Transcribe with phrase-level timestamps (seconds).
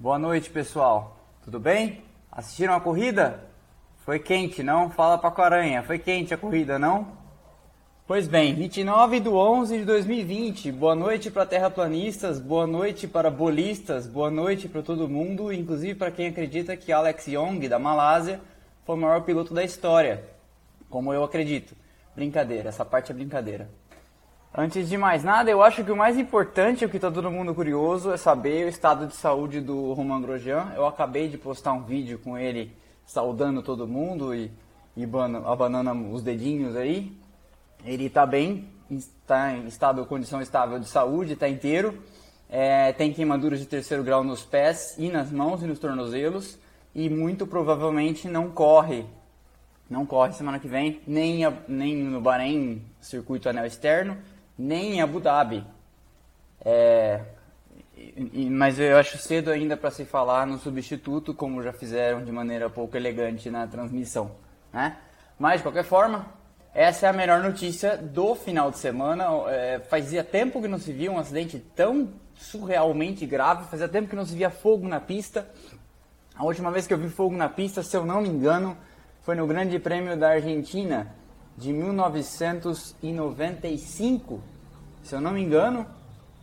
[0.00, 1.14] Boa noite, pessoal.
[1.44, 2.02] Tudo bem?
[2.32, 3.44] Assistiram a corrida?
[3.98, 4.88] Foi quente, não?
[4.88, 5.82] Fala pra Aranha.
[5.82, 7.08] Foi quente a corrida, não?
[8.06, 10.72] Pois bem, 29 de 11 de 2020.
[10.72, 16.10] Boa noite para terraplanistas, boa noite para bolistas, boa noite para todo mundo, inclusive para
[16.10, 18.40] quem acredita que Alex Young, da Malásia,
[18.86, 20.24] foi o maior piloto da história.
[20.88, 21.76] Como eu acredito.
[22.16, 23.68] Brincadeira, essa parte é brincadeira.
[24.52, 27.54] Antes de mais nada, eu acho que o mais importante, o que está todo mundo
[27.54, 30.72] curioso, é saber o estado de saúde do Romain Grosjean.
[30.74, 34.50] Eu acabei de postar um vídeo com ele saudando todo mundo e,
[34.96, 35.06] e
[35.46, 37.16] abanando os dedinhos aí.
[37.84, 42.02] Ele está bem, está em estado, condição estável de saúde, está inteiro.
[42.50, 46.58] É, tem queimaduras de terceiro grau nos pés e nas mãos e nos tornozelos.
[46.92, 49.06] E muito provavelmente não corre.
[49.88, 54.16] Não corre semana que vem, nem, a, nem no Bahrein, circuito anel externo,
[54.60, 55.64] nem em Abu Dhabi.
[56.62, 57.22] É,
[58.50, 62.68] mas eu acho cedo ainda para se falar no substituto, como já fizeram de maneira
[62.68, 64.32] pouco elegante na transmissão.
[64.72, 64.96] Né?
[65.38, 66.26] Mas, de qualquer forma,
[66.74, 69.24] essa é a melhor notícia do final de semana.
[69.48, 74.16] É, fazia tempo que não se via um acidente tão surrealmente grave, fazia tempo que
[74.16, 75.48] não se via fogo na pista.
[76.34, 78.76] A última vez que eu vi fogo na pista, se eu não me engano,
[79.22, 81.14] foi no Grande Prêmio da Argentina
[81.56, 84.42] de 1995,
[85.02, 85.86] se eu não me engano,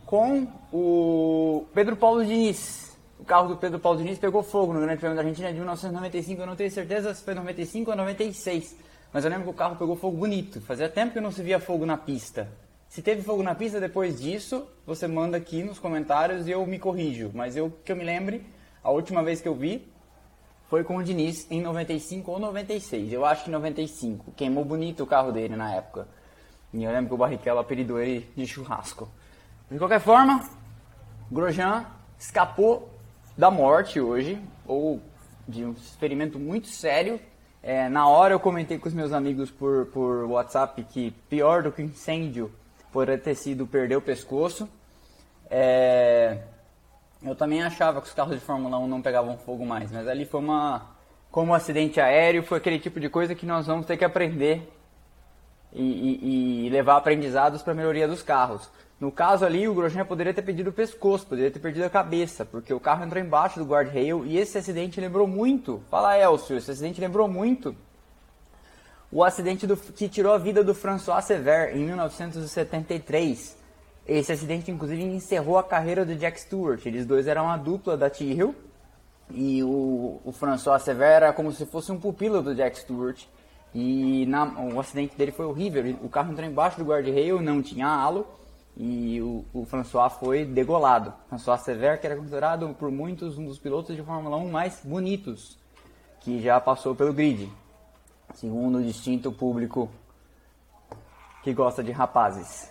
[0.04, 2.96] com o Pedro Paulo Diniz.
[3.18, 6.40] O carro do Pedro Paulo Diniz pegou fogo no Grande Prêmio da Argentina de 1995,
[6.40, 9.76] eu não tenho certeza se foi 95 ou 96 mas eu lembro que o carro
[9.76, 10.60] pegou fogo bonito.
[10.60, 12.48] Fazia tempo que não se via fogo na pista.
[12.88, 16.78] Se teve fogo na pista depois disso, você manda aqui nos comentários e eu me
[16.78, 17.30] corrijo.
[17.34, 18.44] Mas eu que eu me lembre,
[18.82, 19.86] a última vez que eu vi
[20.68, 23.12] foi com o Diniz em 95 ou 96.
[23.12, 24.32] Eu acho que 95.
[24.32, 26.06] Queimou bonito o carro dele na época.
[26.72, 29.08] E eu lembro que o Barrichello apelidou ele de churrasco.
[29.70, 30.44] De qualquer forma,
[31.30, 31.86] Grosjean
[32.18, 32.88] escapou
[33.36, 35.00] da morte hoje, ou
[35.46, 37.20] de um experimento muito sério
[37.62, 41.72] é, na hora eu comentei com os meus amigos por, por WhatsApp que pior do
[41.72, 42.52] que incêndio
[42.92, 44.68] poderia ter sido perder o pescoço.
[45.50, 46.38] É,
[47.22, 50.24] eu também achava que os carros de Fórmula 1 não pegavam fogo mais, mas ali
[50.24, 50.96] foi uma.
[51.30, 54.66] Como um acidente aéreo, foi aquele tipo de coisa que nós vamos ter que aprender
[55.72, 58.70] e, e, e levar aprendizados para a melhoria dos carros.
[59.00, 62.44] No caso ali, o Grosjean poderia ter perdido o pescoço, poderia ter perdido a cabeça,
[62.44, 65.80] porque o carro entrou embaixo do guardrail e esse acidente lembrou muito.
[65.88, 67.76] Fala, Elcio, esse acidente lembrou muito
[69.10, 73.56] o acidente do, que tirou a vida do François Sever em 1973.
[74.06, 76.84] Esse acidente, inclusive, encerrou a carreira do Jack Stewart.
[76.84, 78.54] Eles dois eram a dupla da Tyrrell
[79.30, 83.24] e o, o François Sever era como se fosse um pupilo do Jack Stewart.
[83.74, 85.96] E na, o acidente dele foi horrível.
[86.02, 88.26] O carro entrou embaixo do guardrail, não tinha halo
[88.78, 91.12] e o, o François foi degolado.
[91.28, 95.58] François Sever, que era considerado por muitos um dos pilotos de Fórmula 1 mais bonitos
[96.20, 97.50] que já passou pelo grid,
[98.34, 99.90] segundo o distinto público
[101.42, 102.70] que gosta de rapazes.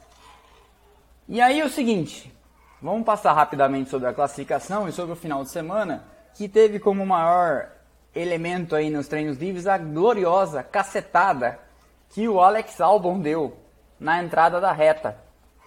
[1.27, 2.33] E aí o seguinte,
[2.81, 7.05] vamos passar rapidamente sobre a classificação e sobre o final de semana, que teve como
[7.05, 7.69] maior
[8.17, 11.59] elemento aí nos treinos livres a gloriosa cacetada
[12.09, 13.57] que o Alex Albon deu
[13.99, 15.17] na entrada da reta.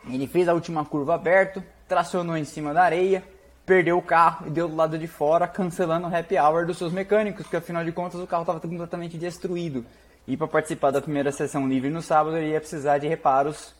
[0.09, 3.23] Ele fez a última curva aberto, tracionou em cima da areia,
[3.67, 6.93] perdeu o carro e deu do lado de fora, cancelando o happy hour dos seus
[6.93, 9.85] mecânicos, porque afinal de contas o carro estava completamente destruído.
[10.27, 13.75] E para participar da primeira sessão livre no sábado, ele ia precisar de reparos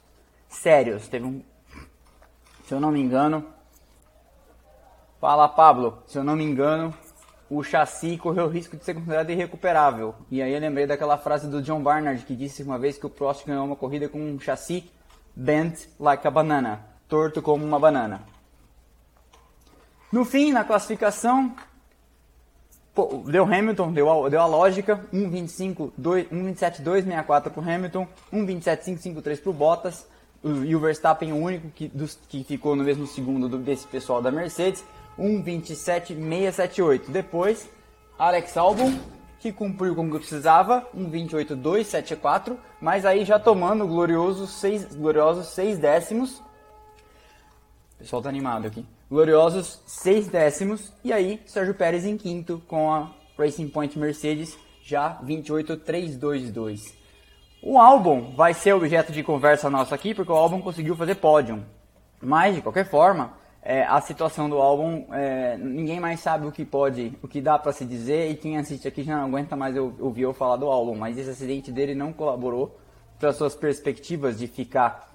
[0.49, 1.09] sérios.
[1.09, 1.43] Teve um.
[2.67, 3.47] Se eu não me engano.
[5.21, 6.03] Fala, Pablo.
[6.07, 6.95] Se eu não me engano,
[7.51, 10.15] o chassi correu o risco de ser considerado irrecuperável.
[10.31, 13.11] E aí eu lembrei daquela frase do John Barnard que disse uma vez que o
[13.11, 14.89] Prost ganhou uma corrida com um chassi
[15.35, 18.23] bent like a banana, torto como uma banana.
[20.13, 21.53] No fim, na classificação,
[22.95, 29.53] pô, deu Hamilton, deu a, deu a lógica, 1.27.264 para o Hamilton, 1.27.553 para o
[29.53, 30.07] Bottas,
[30.43, 34.23] e o Verstappen o único que, dos, que ficou no mesmo segundo do, desse pessoal
[34.23, 34.83] da Mercedes,
[35.21, 37.11] 1.27.678.
[37.11, 37.69] Depois,
[38.19, 38.99] Alex Albon,
[39.39, 44.49] que cumpriu como que precisava, um 28.274, mas aí já tomando glorioso
[44.97, 46.39] gloriosos 6 décimos.
[47.95, 48.85] O pessoal tá animado aqui.
[49.11, 55.19] Gloriosos 6 décimos, e aí Sérgio Pérez em quinto com a Racing Point Mercedes, já
[55.25, 56.95] 28.322.
[57.63, 61.65] O álbum vai ser objeto de conversa nossa aqui, porque o álbum conseguiu fazer pódio.
[62.21, 66.65] Mas, de qualquer forma, é, a situação do álbum, é, ninguém mais sabe o que
[66.65, 69.77] pode, o que dá para se dizer e quem assiste aqui já não aguenta mais
[69.77, 72.79] ouvir eu falar do álbum, mas esse acidente dele não colaborou
[73.19, 75.11] para suas perspectivas de ficar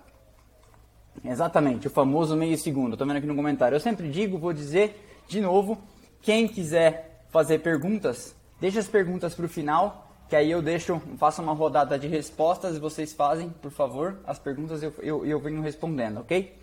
[1.24, 2.94] exatamente o famoso meio segundo.
[2.94, 3.76] Estou vendo aqui no comentário.
[3.76, 5.78] Eu sempre digo, vou dizer de novo
[6.22, 11.42] Quem quiser fazer perguntas, deixa as perguntas para o final, que aí eu deixo, faço
[11.42, 15.62] uma rodada de respostas e vocês fazem, por favor, as perguntas eu, eu, eu venho
[15.62, 16.56] respondendo, ok?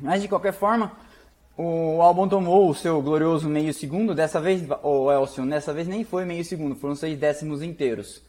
[0.00, 0.92] Mas de qualquer forma,
[1.56, 6.04] o Albon tomou o seu glorioso meio segundo, dessa vez, o Elcio, dessa vez nem
[6.04, 8.22] foi meio segundo, foram seis décimos inteiros.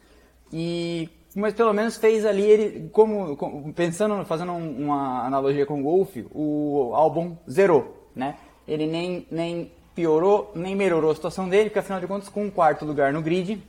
[0.52, 5.82] E mas pelo menos fez ali ele como, como pensando fazendo uma analogia com o
[5.84, 8.36] golfe o álbum zerou né?
[8.66, 12.50] Ele nem nem piorou nem melhorou a situação dele porque afinal de contas com um
[12.50, 13.62] quarto lugar no grid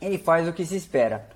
[0.00, 1.28] ele faz o que se espera.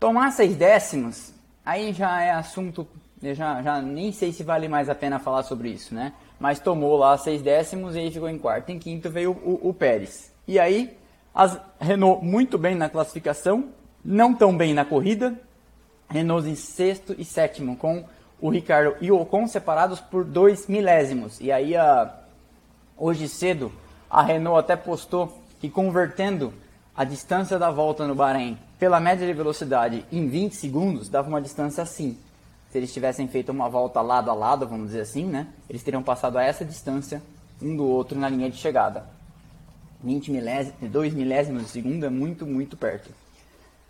[0.00, 1.32] Tomar seis décimos
[1.64, 2.86] aí já é assunto
[3.32, 6.96] já, já nem sei se vale mais a pena falar sobre isso né mas tomou
[6.96, 10.32] lá seis décimos e aí ficou em quarto em quinto veio o, o, o Pérez
[10.48, 10.96] e aí
[11.32, 13.68] as Renault muito bem na classificação
[14.04, 15.34] não tão bem na corrida.
[16.08, 18.04] Renault em sexto e sétimo, com
[18.40, 21.40] o Ricardo e o Ocon separados por dois milésimos.
[21.40, 22.14] E aí, a,
[22.96, 23.72] hoje cedo,
[24.10, 26.52] a Renault até postou que convertendo
[26.94, 31.40] a distância da volta no Bahrein pela média de velocidade em 20 segundos, dava uma
[31.40, 32.18] distância assim.
[32.74, 35.46] Se eles tivessem feito uma volta lado a lado, vamos dizer assim, né?
[35.70, 37.22] Eles teriam passado a essa distância
[37.62, 39.06] um do outro na linha de chegada.
[40.02, 43.12] 20 milésimos, 2 milésimos de segundo é muito, muito perto.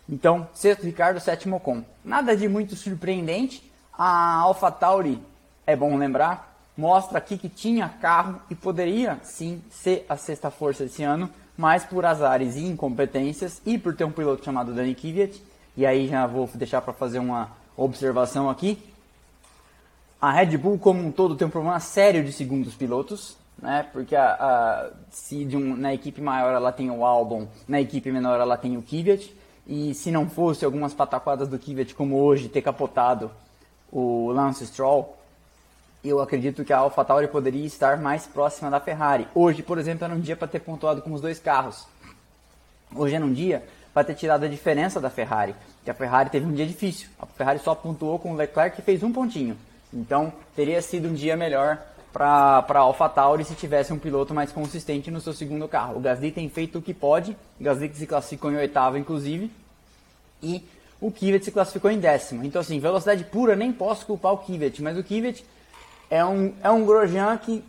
[0.07, 1.83] Então, sexto Ricardo, sétimo Ocon.
[2.03, 3.73] Nada de muito surpreendente.
[3.91, 5.19] A AlphaTauri,
[5.65, 10.83] é bom lembrar, mostra aqui que tinha carro e poderia sim ser a sexta força
[10.83, 11.27] esse ano,
[11.57, 15.41] mas por azares e incompetências e por ter um piloto chamado Dani Kvyat,
[15.75, 18.81] e aí já vou deixar para fazer uma observação aqui.
[20.21, 23.87] A Red Bull como um todo tem um problema sério de segundos pilotos, né?
[23.91, 28.39] Porque a, a se um, na equipe maior ela tem o Albon, na equipe menor
[28.39, 29.35] ela tem o Kvyat,
[29.67, 33.31] e se não fosse algumas pataquadas do Kvyat, como hoje, ter capotado
[33.91, 35.15] o Lance Stroll,
[36.03, 39.27] eu acredito que a AlphaTauri poderia estar mais próxima da Ferrari.
[39.33, 41.87] Hoje, por exemplo, era um dia para ter pontuado com os dois carros.
[42.95, 46.47] Hoje era um dia para ter tirado a diferença da Ferrari, que a Ferrari teve
[46.47, 47.07] um dia difícil.
[47.19, 49.55] A Ferrari só pontuou com o Leclerc que fez um pontinho.
[49.93, 51.79] Então, teria sido um dia melhor
[52.11, 55.97] para a AlphaTauri se tivesse um piloto mais consistente no seu segundo carro.
[55.97, 59.51] O Gasly tem feito o que pode, o Gasly se classificou em oitavo, inclusive,
[60.41, 60.63] e
[60.99, 62.43] o Kvyat se classificou em décimo.
[62.43, 65.45] Então, assim, velocidade pura, nem posso culpar o Kvyat, mas o Kvyat
[66.09, 67.63] é um, é um Grosjean que,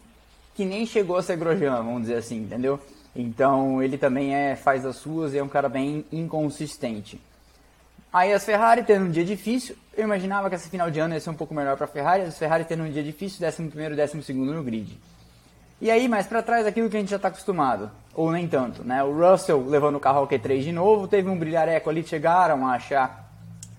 [0.55, 2.81] que nem chegou a ser Grosjean, vamos dizer assim, entendeu?
[3.15, 7.21] Então, ele também é, faz as suas e é um cara bem inconsistente.
[8.17, 11.21] Aí as Ferrari tendo um dia difícil, eu imaginava que esse final de ano ia
[11.21, 13.95] ser um pouco melhor para a Ferrari, as Ferrari tendo um dia difícil, 11 primeiro,
[13.95, 14.99] 12 segundo no grid.
[15.83, 18.83] E aí, mais para trás, aquilo que a gente já está acostumado, ou nem tanto,
[18.83, 19.05] né?
[19.05, 22.73] O Russell levando o carro ao Q3 de novo, teve um brilhareco ali, chegaram a
[22.73, 23.31] achar,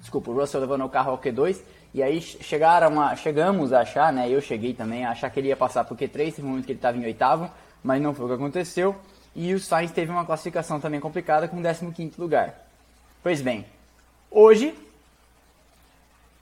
[0.01, 1.59] desculpa, o Russell levando o carro ao Q2,
[1.91, 4.29] e aí chegaram a, chegamos a achar, né?
[4.29, 6.65] Eu cheguei também a achar que ele ia passar para o Q3, teve um momento
[6.67, 7.49] que ele estava em oitavo,
[7.83, 8.95] mas não foi o que aconteceu.
[9.35, 12.53] E o Sainz teve uma classificação também complicada com 15 quinto lugar.
[13.23, 13.65] Pois bem,
[14.29, 14.75] Hoje,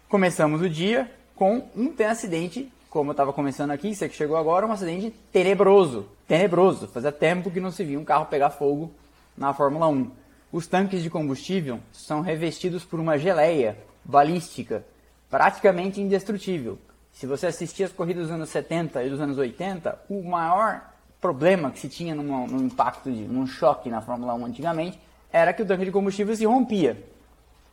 [0.10, 4.66] começamos o dia com um acidente, como eu estava começando aqui, você que chegou agora,
[4.66, 6.08] um acidente tenebroso.
[6.28, 6.88] Tenebroso.
[6.88, 8.92] Fazia tempo que não se via um carro pegar fogo
[9.38, 10.10] na Fórmula 1.
[10.52, 14.84] Os tanques de combustível são revestidos por uma geleia balística,
[15.30, 16.80] praticamente indestrutível.
[17.12, 20.81] Se você assistir as corridas dos anos 70 e dos anos 80, o maior
[21.22, 25.00] problema que se tinha num, num impacto, de, num choque na Fórmula 1 antigamente,
[25.31, 27.14] era que o tanque de combustível se rompia.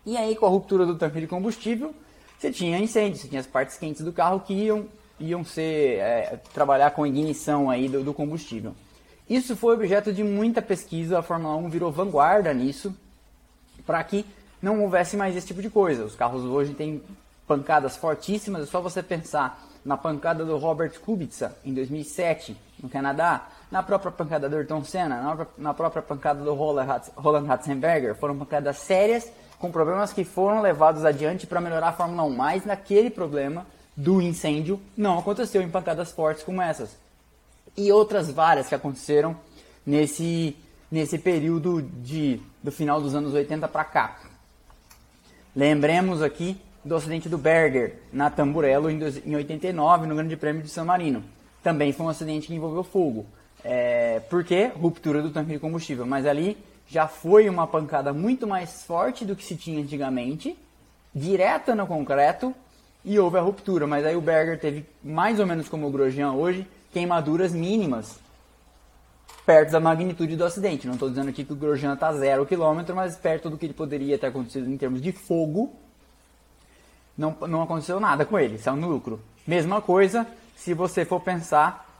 [0.05, 1.95] E aí, com a ruptura do tanque de combustível,
[2.39, 4.87] você tinha incêndio, você tinha as partes quentes do carro que iam,
[5.21, 8.75] iam ser, é, trabalhar com ignição aí do, do combustível.
[9.31, 12.95] Isso foi objeto de muita pesquisa, a Fórmula 1 virou vanguarda nisso,
[13.87, 14.27] para que
[14.61, 16.05] não houvesse mais esse tipo de coisa.
[16.05, 17.01] Os carros hoje têm
[17.47, 23.49] pancadas fortíssimas, é só você pensar na pancada do Robert Kubica em 2007 no Canadá,
[23.71, 29.31] na própria pancada do Ayrton Senna, na própria pancada do Roland Ratzenberger, foram pancadas sérias
[29.63, 33.65] com problemas que foram levados adiante para melhorar a Fórmula 1, mas naquele problema
[33.97, 36.97] do incêndio não aconteceu em pancadas fortes como essas.
[37.77, 39.37] E outras várias que aconteceram
[39.87, 40.57] nesse,
[40.91, 44.19] nesse período de, do final dos anos 80 para cá.
[45.55, 50.71] Lembremos aqui do acidente do Berger na Tamburello em, em 89 no Grande Prêmio de
[50.71, 51.23] San Marino.
[51.63, 53.27] Também foi um acidente que envolveu fogo.
[53.63, 54.73] É, por quê?
[54.75, 56.05] Ruptura do tanque de combustível.
[56.05, 56.59] Mas ali
[56.93, 60.55] já foi uma pancada muito mais forte do que se tinha antigamente,
[61.15, 62.55] direta no concreto,
[63.03, 63.87] e houve a ruptura.
[63.87, 68.21] Mas aí o Berger teve, mais ou menos como o Grosjean hoje, queimaduras mínimas
[69.47, 70.87] perto da magnitude do acidente.
[70.87, 73.73] Não estou dizendo aqui que o Grosjean está zero quilômetro, mas perto do que ele
[73.73, 75.73] poderia ter acontecido em termos de fogo,
[77.17, 79.19] não, não aconteceu nada com ele, saiu no lucro.
[79.47, 81.91] Mesma coisa se você for pensar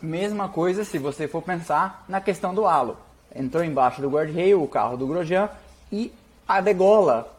[0.00, 2.96] Mesma coisa se você for pensar na questão do halo.
[3.34, 5.50] Entrou embaixo do guardrail o carro do Grosjean
[5.90, 6.12] e
[6.46, 7.36] a degola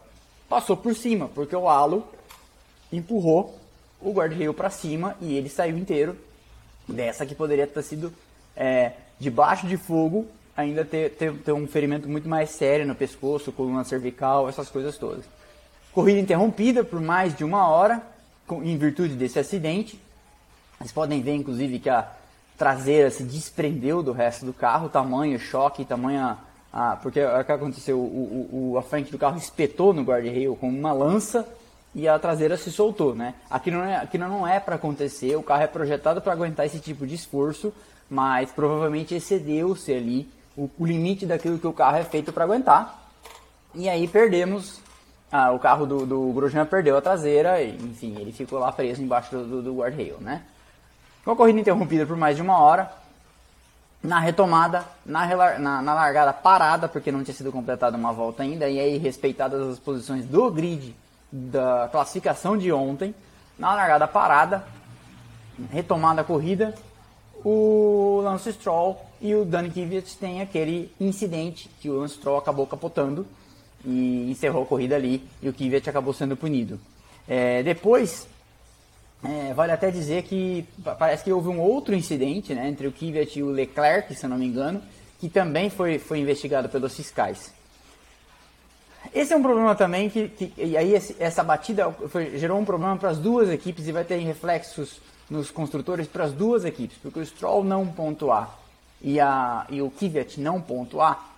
[0.48, 2.06] passou por cima, porque o halo
[2.92, 3.58] empurrou
[4.00, 6.16] o guardrail para cima e ele saiu inteiro
[6.88, 8.12] dessa que poderia ter sido
[8.56, 10.26] é, debaixo de fogo,
[10.56, 14.98] ainda ter, ter, ter um ferimento muito mais sério no pescoço, coluna cervical, essas coisas
[14.98, 15.24] todas.
[15.92, 18.02] Corrida interrompida por mais de uma hora,
[18.62, 20.00] em virtude desse acidente.
[20.78, 22.10] Vocês podem ver, inclusive, que a
[22.60, 26.36] traseira se desprendeu do resto do carro, tamanho choque, tamanho.
[26.70, 27.98] Ah, porque o que aconteceu?
[27.98, 31.48] O, o, a frente do carro espetou no guarda-rail com uma lança
[31.94, 33.34] e a traseira se soltou, né?
[33.48, 37.06] Aquilo não é, não é para acontecer, o carro é projetado para aguentar esse tipo
[37.06, 37.72] de esforço,
[38.10, 43.10] mas provavelmente excedeu-se ali o, o, limite daquilo que o carro é feito para aguentar.
[43.74, 44.80] E aí perdemos,
[45.32, 49.34] ah, o carro do, do Grosjean perdeu a traseira, enfim, ele ficou lá preso embaixo
[49.34, 50.42] do, do, do guarda-rail, né?
[51.30, 52.90] Com a corrida interrompida por mais de uma hora,
[54.02, 58.68] na retomada, na, na, na largada parada, porque não tinha sido completada uma volta ainda,
[58.68, 60.92] e aí respeitadas as posições do grid
[61.30, 63.14] da classificação de ontem,
[63.56, 64.64] na largada parada,
[65.70, 66.74] retomada a corrida,
[67.44, 72.66] o Lance Stroll e o Dani Kvyat têm aquele incidente que o Lance Stroll acabou
[72.66, 73.24] capotando
[73.84, 76.80] e encerrou a corrida ali e o Kvyat acabou sendo punido.
[77.28, 78.26] É, depois,
[79.22, 80.66] é, vale até dizer que
[80.98, 84.30] parece que houve um outro incidente né, entre o Kvyat e o Leclerc, se eu
[84.30, 84.82] não me engano,
[85.18, 87.52] que também foi, foi investigado pelos fiscais.
[89.14, 92.64] Esse é um problema também que, que e aí esse, essa batida foi, gerou um
[92.64, 96.96] problema para as duas equipes e vai ter reflexos nos construtores para as duas equipes,
[97.02, 98.58] porque o Stroll não pontuar
[99.02, 101.30] e, a, e o Kvyat não pontuar,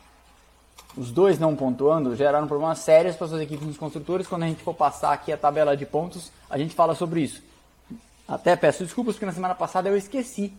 [0.96, 4.26] os dois não pontuando, geraram problemas sérios para as suas equipes nos construtores.
[4.26, 7.42] Quando a gente for passar aqui a tabela de pontos, a gente fala sobre isso.
[8.26, 10.52] Até peço desculpas porque na semana passada eu esqueci,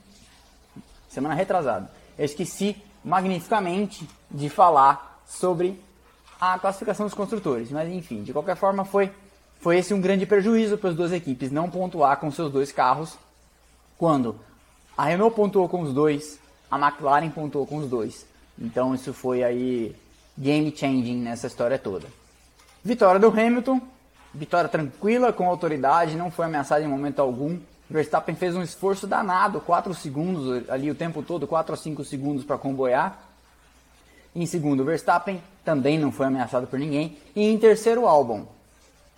[1.10, 5.80] semana retrasada, eu esqueci magnificamente de falar sobre
[6.40, 7.72] a classificação dos construtores.
[7.72, 9.12] Mas enfim, de qualquer forma foi,
[9.60, 13.18] foi esse um grande prejuízo para as duas equipes não pontuar com seus dois carros
[13.98, 14.40] quando
[14.98, 16.40] a Renault pontuou com os dois,
[16.70, 18.26] a McLaren pontuou com os dois.
[18.60, 19.96] Então isso foi aí
[20.38, 22.08] game changing nessa história toda.
[22.84, 23.82] Vitória do Hamilton,
[24.34, 27.60] vitória tranquila com autoridade, não foi ameaçado em momento algum.
[27.90, 32.44] Verstappen fez um esforço danado, 4 segundos ali o tempo todo, 4 a 5 segundos
[32.44, 33.20] para comboiar.
[34.36, 37.18] Em segundo, Verstappen também não foi ameaçado por ninguém.
[37.36, 38.48] E em terceiro, Albon.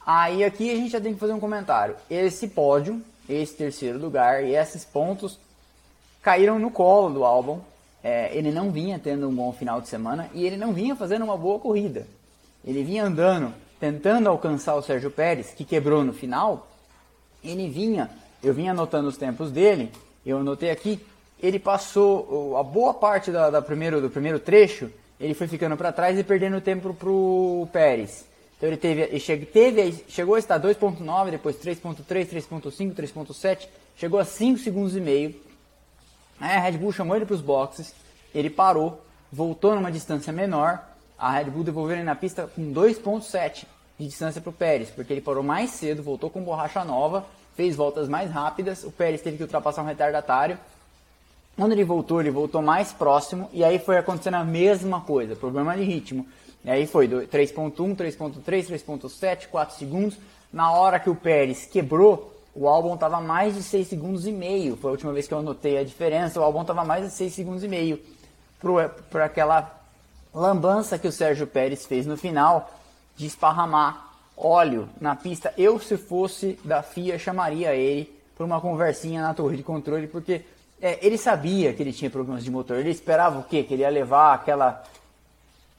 [0.05, 1.95] Aí aqui a gente já tem que fazer um comentário.
[2.10, 5.39] Esse pódio, esse terceiro lugar e esses pontos
[6.22, 7.62] caíram no colo do Albon.
[8.03, 11.24] É, ele não vinha tendo um bom final de semana e ele não vinha fazendo
[11.24, 12.05] uma boa corrida.
[12.63, 16.67] Ele vinha andando, tentando alcançar o Sérgio Pérez, que quebrou no final.
[17.44, 18.10] Ele vinha,
[18.44, 19.91] eu vinha anotando os tempos dele,
[20.25, 21.00] eu anotei aqui,
[21.41, 24.89] ele passou a boa parte da, da primeiro, do primeiro trecho
[25.20, 28.25] ele foi ficando para trás e perdendo tempo pro Pérez.
[28.58, 34.20] Então ele teve, ele che, teve chegou a estar 2.9, depois 3.3, 3.5, 3.7, chegou
[34.20, 35.36] a 5 segundos e meio.
[36.39, 37.94] Aí a Red Bull chamou ele para os boxes,
[38.34, 39.01] ele parou,
[39.32, 40.84] voltou numa distância menor,
[41.17, 43.65] a Red Bull devolveu ele na pista com 2.7
[43.98, 47.75] de distância para o Pérez, porque ele parou mais cedo, voltou com borracha nova, fez
[47.75, 50.57] voltas mais rápidas, o Pérez teve que ultrapassar um retardatário,
[51.55, 55.75] quando ele voltou, ele voltou mais próximo e aí foi acontecendo a mesma coisa, problema
[55.75, 56.27] de ritmo.
[56.65, 60.17] E aí foi 3.1, 3.3, 3.7, 4 segundos.
[60.51, 64.75] Na hora que o Pérez quebrou, o álbum estava mais de 6 segundos e meio.
[64.75, 66.41] Foi a última vez que eu anotei a diferença.
[66.41, 68.01] O álbum estava mais de 6 segundos e meio
[68.60, 69.75] por aquela
[70.36, 72.70] lambança que o Sérgio Pérez fez no final
[73.15, 75.54] de esparramar óleo na pista.
[75.58, 80.44] Eu, se fosse da FIA, chamaria ele para uma conversinha na torre de controle, porque
[80.82, 82.77] é, ele sabia que ele tinha problemas de motor.
[82.77, 83.63] Ele esperava o quê?
[83.63, 84.84] Que ele ia levar aquela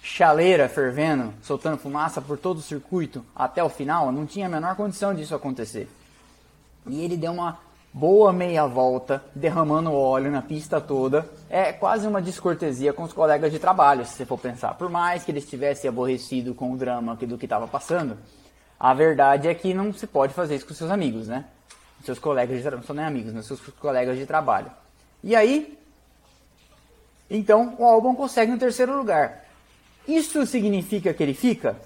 [0.03, 4.11] chaleira fervendo, soltando fumaça por todo o circuito até o final.
[4.11, 5.89] Não tinha a menor condição disso acontecer.
[6.87, 7.59] E ele deu uma
[7.97, 11.27] boa meia volta, derramando óleo na pista toda.
[11.49, 14.75] É quase uma descortesia com os colegas de trabalho, se você for pensar.
[14.75, 18.19] Por mais que ele estivesse aborrecido com o drama do que estava passando,
[18.79, 21.47] a verdade é que não se pode fazer isso com seus amigos, né?
[22.05, 23.41] Seus colegas de trabalho, não são nem amigos, né?
[23.41, 24.71] Seus colegas de trabalho.
[25.25, 25.79] E aí,
[27.31, 29.47] então o Albon consegue no terceiro lugar.
[30.07, 31.77] Isso significa que ele fica?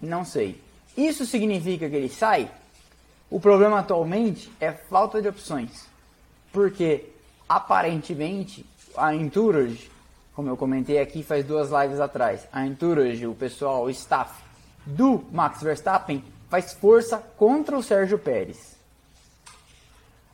[0.00, 0.58] Não sei.
[0.96, 2.50] Isso significa que ele sai?
[3.30, 5.86] O problema atualmente é falta de opções.
[6.52, 7.10] Porque
[7.48, 8.64] aparentemente
[8.96, 9.90] a Entourage,
[10.34, 14.42] como eu comentei aqui faz duas lives atrás, a Entourage, o pessoal, o staff
[14.86, 18.76] do Max Verstappen faz força contra o Sérgio Pérez.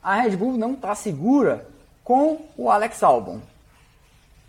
[0.02, 1.66] A Red Bull não está segura
[2.04, 3.40] com o Alex Albon.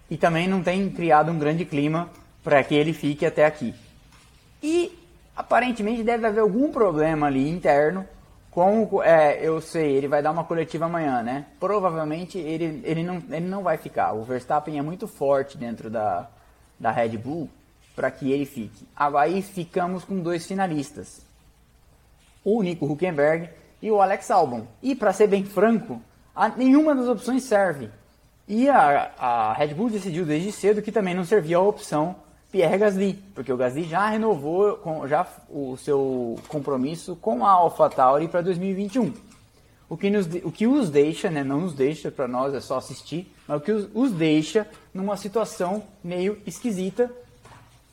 [0.10, 2.10] E também não tem criado um grande clima
[2.44, 3.74] para que ele fique até aqui.
[4.62, 4.98] E
[5.36, 8.06] aparentemente deve haver algum problema ali interno.
[8.56, 11.46] Com, é, eu sei, ele vai dar uma coletiva amanhã, né?
[11.60, 14.14] Provavelmente ele, ele, não, ele não vai ficar.
[14.14, 16.30] O Verstappen é muito forte dentro da,
[16.80, 17.50] da Red Bull
[17.94, 18.88] para que ele fique.
[18.96, 21.20] Aí ficamos com dois finalistas:
[22.46, 23.50] o Nico Huckenberg
[23.82, 24.66] e o Alex Albon.
[24.82, 26.02] E para ser bem franco,
[26.56, 27.90] nenhuma das opções serve.
[28.48, 32.16] E a, a Red Bull decidiu desde cedo que também não servia a opção
[32.56, 38.30] Pierre Gasly, porque o Gasly já renovou com, já o seu compromisso com a AlphaTauri
[38.30, 39.14] para 2021.
[39.90, 42.78] O que, nos, o que os deixa, né, não nos deixa para nós, é só
[42.78, 47.12] assistir, mas o que os, os deixa numa situação meio esquisita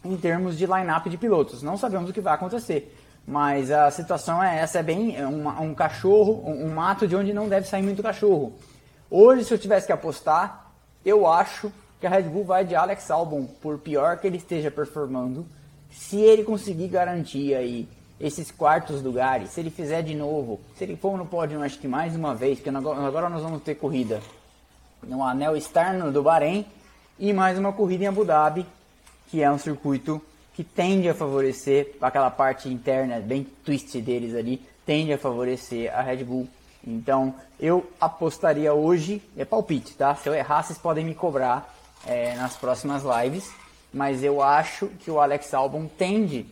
[0.04, 1.60] em termos de line-up de pilotos.
[1.60, 5.48] Não sabemos o que vai acontecer, mas a situação é essa, é bem é um,
[5.48, 8.52] um cachorro, um, um mato de onde não deve sair muito cachorro.
[9.10, 10.70] Hoje, se eu tivesse que apostar,
[11.04, 14.72] eu acho que a Red Bull vai de Alex Albon, por pior que ele esteja
[14.72, 15.46] performando,
[15.88, 17.88] se ele conseguir garantir aí
[18.20, 21.86] esses quartos lugares, se ele fizer de novo, se ele for no pódio, acho que
[21.86, 24.20] mais uma vez, porque agora nós vamos ter corrida
[25.00, 26.66] no anel externo do Bahrein
[27.20, 28.66] e mais uma corrida em Abu Dhabi,
[29.30, 30.20] que é um circuito
[30.54, 36.02] que tende a favorecer aquela parte interna, bem twist deles ali, tende a favorecer a
[36.02, 36.48] Red Bull.
[36.84, 40.16] Então eu apostaria hoje, é palpite, tá?
[40.16, 41.72] Se eu errar, vocês podem me cobrar
[42.06, 43.50] é, nas próximas lives,
[43.92, 46.46] mas eu acho que o Alex Albon tende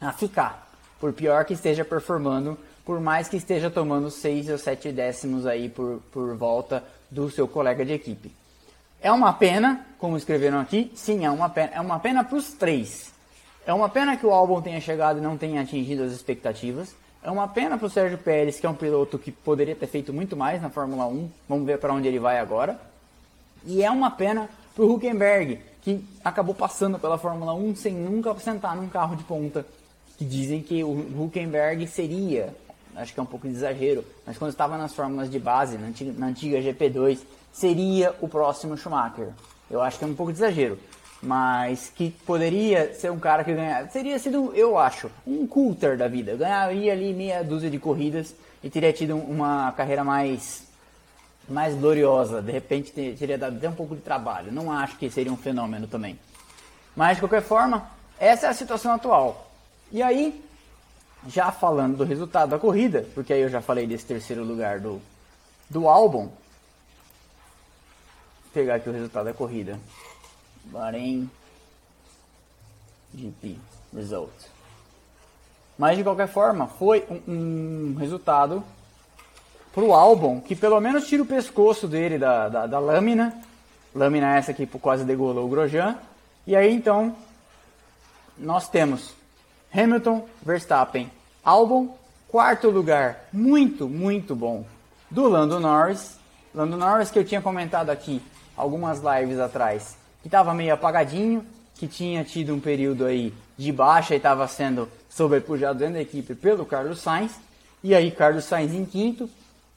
[0.00, 4.92] a ficar, por pior que esteja performando, por mais que esteja tomando 6 ou 7
[4.92, 8.32] décimos aí por, por volta do seu colega de equipe.
[9.00, 12.52] É uma pena, como escreveram aqui, sim, é uma pena, é uma pena para os
[12.52, 13.12] três.
[13.66, 16.94] É uma pena que o Albon tenha chegado e não tenha atingido as expectativas.
[17.22, 20.12] É uma pena para o Sérgio Pérez, que é um piloto que poderia ter feito
[20.12, 21.30] muito mais na Fórmula 1.
[21.48, 22.78] Vamos ver para onde ele vai agora.
[23.64, 28.34] E é uma pena para o Huckenberg, que acabou passando pela Fórmula 1 sem nunca
[28.38, 29.64] sentar num carro de ponta.
[30.18, 32.54] Que dizem que o Huckenberg seria,
[32.96, 35.88] acho que é um pouco de exagero, mas quando estava nas fórmulas de base, na
[35.88, 37.18] antiga, na antiga GP2,
[37.52, 39.28] seria o próximo Schumacher.
[39.70, 40.78] Eu acho que é um pouco de exagero,
[41.22, 46.06] mas que poderia ser um cara que ganharia, seria sido, eu acho, um Coulter da
[46.06, 46.36] vida.
[46.36, 50.63] Ganharia ali meia dúzia de corridas e teria tido uma carreira mais
[51.48, 54.52] mais gloriosa, de repente teria dado até um pouco de trabalho.
[54.52, 56.18] Não acho que seria um fenômeno também.
[56.96, 59.50] Mas de qualquer forma, essa é a situação atual.
[59.92, 60.42] E aí,
[61.28, 65.00] já falando do resultado da corrida, porque aí eu já falei desse terceiro lugar do,
[65.68, 66.26] do álbum.
[66.26, 66.32] Vou
[68.52, 69.78] pegar aqui o resultado da corrida.
[70.64, 71.30] Bahrein
[73.14, 73.58] GP
[73.94, 74.32] Result.
[75.78, 78.62] Mas de qualquer forma, foi um, um resultado
[79.74, 83.34] pro álbum, que pelo menos tira o pescoço dele da, da, da lâmina.
[83.94, 85.98] Lâmina essa que quase degolou o Grosjean.
[86.46, 87.14] E aí então
[88.38, 89.14] nós temos
[89.72, 91.10] Hamilton, Verstappen,
[91.44, 91.96] Albon,
[92.28, 94.64] quarto lugar, muito, muito bom,
[95.10, 96.18] do Lando Norris.
[96.54, 98.22] Lando Norris que eu tinha comentado aqui
[98.56, 104.14] algumas lives atrás, que estava meio apagadinho, que tinha tido um período aí de baixa
[104.14, 107.32] e estava sendo sobrepujado dentro da equipe pelo Carlos Sainz.
[107.82, 109.28] E aí Carlos Sainz em quinto,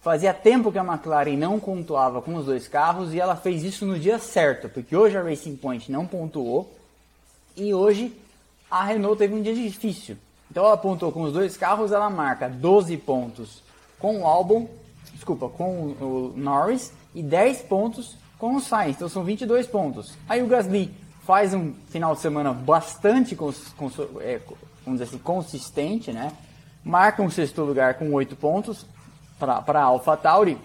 [0.02, 3.86] Fazia tempo que a McLaren não pontuava com os dois carros e ela fez isso
[3.86, 6.72] no dia certo, porque hoje a Racing Point não pontuou
[7.56, 8.16] e hoje
[8.70, 10.18] a Renault teve um dia difícil.
[10.50, 13.62] Então ela pontuou com os dois carros, ela marca 12 pontos
[14.00, 14.70] com o Albon,
[15.14, 20.14] desculpa, com o Norris e 10 pontos com o Sainz, então são 22 pontos.
[20.30, 20.94] Aí o Gasly
[21.26, 24.40] faz um final de semana bastante cons, cons, é,
[24.86, 26.32] vamos dizer assim, consistente, né?
[26.84, 28.86] Marca um sexto lugar com 8 pontos,
[29.40, 30.58] para a AlphaTauri.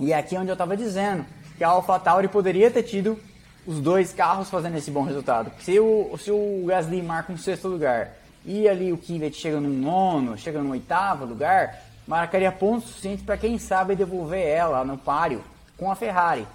[0.00, 1.24] E é aqui onde eu estava dizendo
[1.56, 3.18] que a AlphaTauri poderia ter tido
[3.66, 5.52] os dois carros fazendo esse bom resultado.
[5.60, 9.68] Se o, se o Gasly marca um sexto lugar e ali o Kvyat chega no
[9.68, 15.42] nono, chega no oitavo lugar, marcaria pontos suficientes para quem sabe devolver ela no páreo
[15.76, 16.46] com a Ferrari.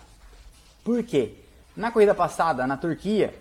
[0.83, 1.33] Por quê?
[1.75, 3.33] Na corrida passada, na Turquia,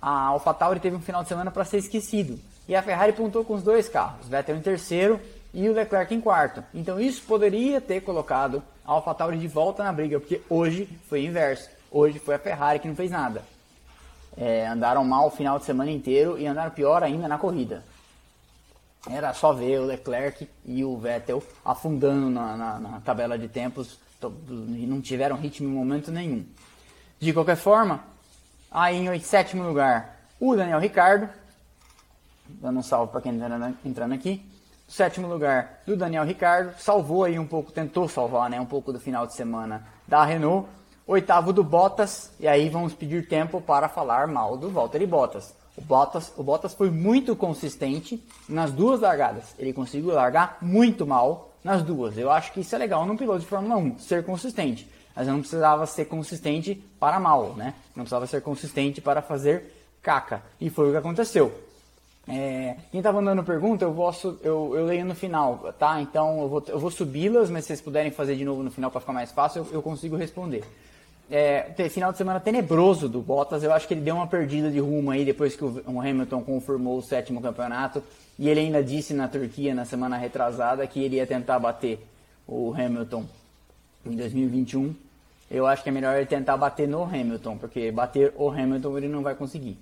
[0.00, 2.38] a AlphaTauri teve um final de semana para ser esquecido.
[2.66, 5.20] E a Ferrari pontou com os dois carros, Vettel em terceiro
[5.54, 6.64] e o Leclerc em quarto.
[6.74, 11.70] Então isso poderia ter colocado a AlphaTauri de volta na briga, porque hoje foi inverso.
[11.90, 13.42] Hoje foi a Ferrari que não fez nada.
[14.36, 17.84] É, andaram mal o final de semana inteiro e andaram pior ainda na corrida.
[19.08, 23.98] Era só ver o Leclerc e o Vettel afundando na, na, na tabela de tempos
[24.20, 26.44] e não tiveram ritmo em momento nenhum.
[27.20, 28.02] De qualquer forma,
[28.70, 31.28] aí em sétimo lugar, o Daniel Ricardo,
[32.48, 34.44] dando um salve para quem está entrando aqui.
[34.94, 39.00] Sétimo lugar do Daniel Ricardo, salvou aí um pouco, tentou salvar né, um pouco do
[39.00, 40.68] final de semana da Renault.
[41.04, 45.52] Oitavo do Bottas, e aí vamos pedir tempo para falar mal do Valtteri Bottas.
[45.76, 49.52] O Bottas, o Bottas foi muito consistente nas duas largadas.
[49.58, 52.16] Ele conseguiu largar muito mal nas duas.
[52.16, 54.88] Eu acho que isso é legal num piloto de Fórmula 1, ser consistente.
[55.14, 57.74] Mas não precisava ser consistente para mal, né?
[57.96, 60.40] Não precisava ser consistente para fazer caca.
[60.60, 61.63] E foi o que aconteceu.
[62.26, 66.00] É, quem estava mandando pergunta, eu, vou, eu, eu, leio no final, tá?
[66.00, 68.90] Então eu vou, eu vou subi-las, mas se vocês puderem fazer de novo no final
[68.90, 70.64] para ficar mais fácil, eu, eu consigo responder.
[71.30, 74.78] É, final de semana tenebroso do Bottas, eu acho que ele deu uma perdida de
[74.78, 78.02] rumo aí depois que o Hamilton confirmou o sétimo campeonato.
[78.38, 82.04] E ele ainda disse na Turquia, na semana retrasada, que ele ia tentar bater
[82.46, 83.24] o Hamilton
[84.04, 84.94] em 2021.
[85.50, 89.08] Eu acho que é melhor ele tentar bater no Hamilton, porque bater o Hamilton ele
[89.08, 89.78] não vai conseguir.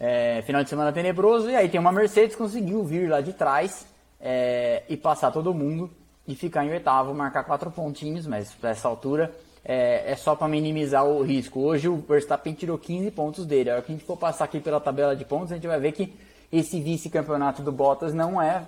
[0.00, 3.86] É, final de semana tenebroso, e aí tem uma Mercedes conseguiu vir lá de trás
[4.20, 5.90] é, e passar todo mundo
[6.26, 9.34] e ficar em oitavo, marcar quatro pontinhos, mas para essa altura
[9.64, 11.60] é, é só para minimizar o risco.
[11.60, 13.70] Hoje o Verstappen tirou 15 pontos dele.
[13.70, 15.92] A que a gente for passar aqui pela tabela de pontos, a gente vai ver
[15.92, 16.14] que
[16.50, 18.66] esse vice-campeonato do Bottas não é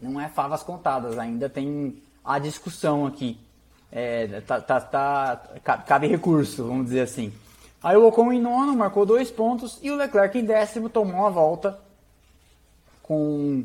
[0.00, 1.18] não é favas contadas.
[1.18, 3.38] Ainda tem a discussão aqui.
[3.90, 5.36] É, tá, tá, tá,
[5.86, 7.32] cabe recurso, vamos dizer assim.
[7.82, 11.30] Aí o Ocon em nono marcou dois pontos e o Leclerc em décimo tomou a
[11.30, 11.78] volta
[13.02, 13.64] com,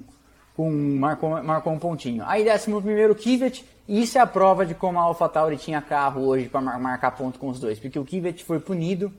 [0.55, 2.23] com marcou, marcou um pontinho.
[2.25, 6.25] Aí décimo primeiro Kvyat e isso é a prova de como a AlphaTauri tinha carro
[6.25, 9.13] hoje para marcar ponto com os dois, porque o Kvyat foi punido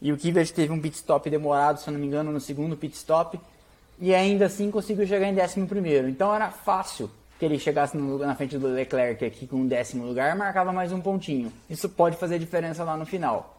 [0.00, 2.94] e o Kvyat teve um pit stop demorado, se não me engano, no segundo pit
[2.94, 3.38] stop
[3.98, 6.08] e ainda assim conseguiu chegar em décimo primeiro.
[6.08, 10.06] Então era fácil que ele chegasse no, na frente do Leclerc aqui com um décimo
[10.06, 11.52] lugar, marcava mais um pontinho.
[11.68, 13.53] Isso pode fazer diferença lá no final.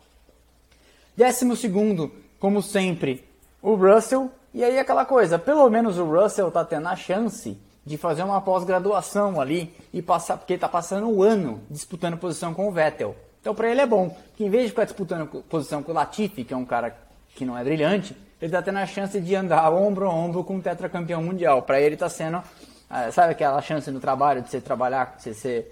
[1.16, 3.24] Décimo segundo, como sempre,
[3.62, 4.30] o Russell.
[4.54, 8.42] E aí aquela coisa, pelo menos o Russell tá tendo a chance de fazer uma
[8.42, 13.16] pós-graduação ali e passar, porque ele está passando o ano disputando posição com o Vettel.
[13.40, 16.44] Então para ele é bom, que em vez de ficar disputando posição com o Latifi,
[16.44, 16.96] que é um cara
[17.36, 20.58] que não é brilhante, ele está tendo a chance de andar ombro a ombro com
[20.58, 21.62] o tetracampeão mundial.
[21.62, 22.42] Para ele está sendo,
[22.90, 25.66] ah, sabe aquela chance no trabalho de você trabalhar, de você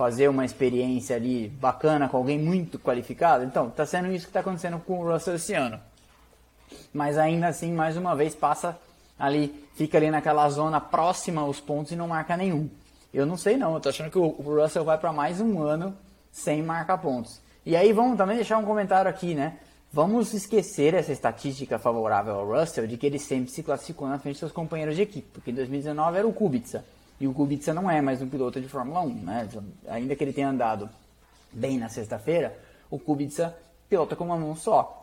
[0.00, 3.44] fazer uma experiência ali bacana com alguém muito qualificado?
[3.44, 5.78] Então, está sendo isso que está acontecendo com o Russell esse ano.
[6.90, 8.78] Mas ainda assim, mais uma vez, passa
[9.18, 12.70] ali, fica ali naquela zona próxima aos pontos e não marca nenhum.
[13.12, 15.94] Eu não sei não, eu tô achando que o Russell vai para mais um ano
[16.32, 17.38] sem marcar pontos.
[17.66, 19.58] E aí vamos também deixar um comentário aqui, né?
[19.92, 24.36] Vamos esquecer essa estatística favorável ao Russell de que ele sempre se classificou na frente
[24.36, 26.82] dos seus companheiros de equipe, porque em 2019 era o Kubica.
[27.20, 29.48] E o Kubica não é mais um piloto de Fórmula 1, né?
[29.88, 30.88] Ainda que ele tenha andado
[31.52, 32.56] bem na sexta-feira,
[32.90, 33.54] o Kubica
[33.88, 35.00] pilota com uma mão só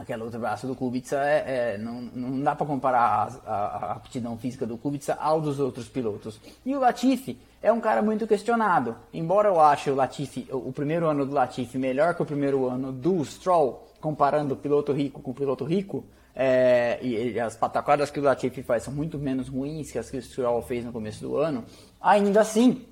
[0.00, 3.92] aquele outro braço do Kubica é, é não, não dá para comparar a, a, a,
[3.92, 6.40] aptidão física do Kubica ao dos outros pilotos.
[6.64, 8.96] E o Latifi é um cara muito questionado.
[9.12, 12.66] Embora eu ache o Latifi, o, o primeiro ano do Latifi melhor que o primeiro
[12.66, 17.56] ano do Stroll, comparando o piloto rico com o piloto rico, é, e, e, as
[17.56, 20.84] pataquadas que o Latifi faz são muito menos ruins que as que o Stroll fez
[20.84, 21.64] no começo do ano,
[22.00, 22.86] ainda assim,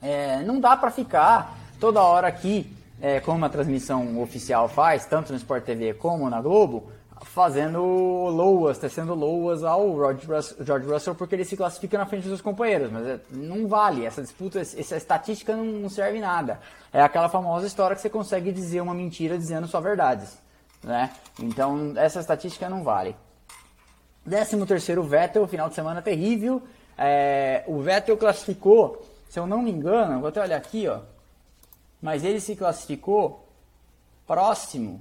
[0.00, 2.70] é, não dá para ficar toda hora aqui
[3.00, 6.90] é, como a transmissão oficial faz, tanto no Sport TV como na Globo,
[7.24, 9.96] fazendo loas, tecendo loas ao
[10.60, 14.22] George Russell porque ele se classifica na frente dos companheiros, mas é, não vale, essa
[14.22, 16.60] disputa, essa estatística não serve nada.
[16.92, 20.36] É aquela famosa história que você consegue dizer uma mentira dizendo só verdades,
[20.82, 21.10] né?
[21.40, 23.16] Então essa estatística não vale.
[24.24, 26.62] 13 terceiro Vettel, final de semana terrível.
[26.96, 31.00] É, o Vettel classificou, se eu não me engano, vou até olhar aqui, ó
[32.02, 33.48] mas ele se classificou
[34.26, 35.00] próximo,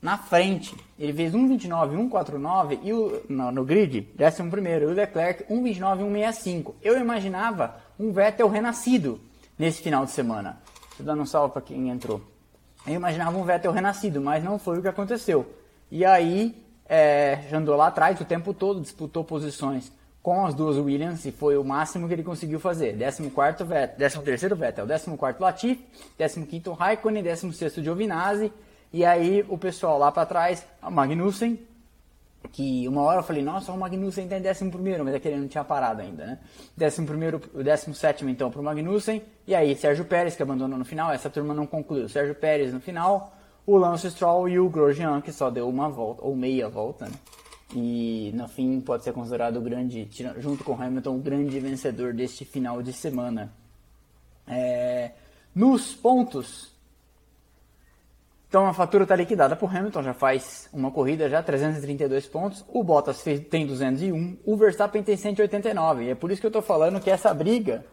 [0.00, 0.74] na frente.
[0.98, 5.98] Ele fez 1,29, 1,49 e o, no, no grid, 11 primeiro, e o Leclerc 1,29,
[6.00, 6.74] 1,65.
[6.80, 9.20] Eu imaginava um Vettel renascido
[9.58, 10.58] nesse final de semana.
[10.98, 12.22] Eu dar um salve para quem entrou.
[12.86, 15.46] Eu imaginava um Vettel renascido, mas não foi o que aconteceu.
[15.90, 16.54] E aí,
[16.88, 21.56] é, andou lá atrás o tempo todo, disputou posições com as duas Williams e foi
[21.56, 22.96] o máximo que ele conseguiu fazer.
[22.96, 25.84] 14º Vettel, 13º Vettel, 14º Latifi,
[26.18, 28.52] 15º Raikkonen, 16º Giovinazzi
[28.92, 31.58] e aí o pessoal lá para trás, a Magnussen,
[32.52, 35.64] que uma hora eu falei, nossa, o Magnussen tá 11 primeiro, mas aquele não tinha
[35.64, 36.38] parado ainda, né?
[36.80, 41.12] 11 primeiro, 17 então para o Magnussen, e aí Sérgio Pérez que abandonou no final,
[41.12, 42.08] essa turma não concluiu.
[42.08, 43.34] Sérgio Pérez no final,
[43.66, 47.14] o Lance Stroll e o Grosjean que só deu uma volta, ou meia volta, né?
[47.74, 52.44] e no fim pode ser considerado o grande, junto com Hamilton, o grande vencedor deste
[52.44, 53.52] final de semana.
[54.46, 55.12] É,
[55.54, 56.72] nos pontos,
[58.48, 62.64] Então a fatura está liquidada por Hamilton, já faz uma corrida já, 332 pontos.
[62.68, 66.04] O Bottas tem 201, o Verstappen tem 189.
[66.04, 67.84] E é por isso que eu estou falando que essa briga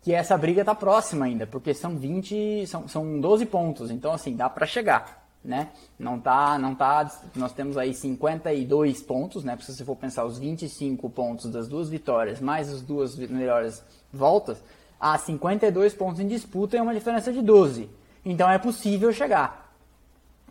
[0.00, 4.36] que essa briga está próxima ainda, porque são 20, são, são 12 pontos, então assim,
[4.36, 5.70] dá para chegar, né?
[5.98, 9.56] Não tá, não tá, nós temos aí 52 pontos, né?
[9.62, 14.62] Se você for pensar os 25 pontos das duas vitórias, mais as duas melhores voltas,
[15.00, 17.88] há 52 pontos em disputa e uma diferença de 12.
[18.24, 19.74] Então é possível chegar,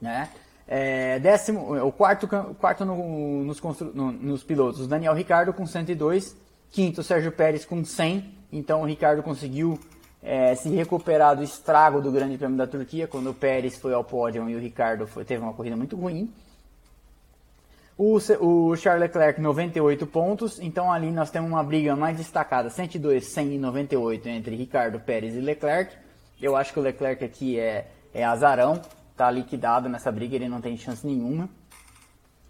[0.01, 0.29] né?
[0.67, 2.27] É, décimo, o quarto,
[2.59, 3.61] quarto no, nos,
[3.93, 6.35] no, nos pilotos, Daniel Ricardo com 102,
[6.71, 9.77] quinto Sérgio Pérez com 100, então o Ricardo conseguiu
[10.21, 14.03] é, se recuperar do estrago do Grande Prêmio da Turquia, quando o Pérez foi ao
[14.03, 16.33] pódio e o Ricardo foi, teve uma corrida muito ruim.
[17.97, 23.25] O, o Charles Leclerc 98 pontos, então ali nós temos uma briga mais destacada, 102,
[23.25, 26.02] 100 e 98 entre Ricardo, Pérez e Leclerc.
[26.43, 28.81] Eu acho que o Leclerc aqui é, é azarão,
[29.15, 31.49] tá liquidado nessa briga, ele não tem chance nenhuma.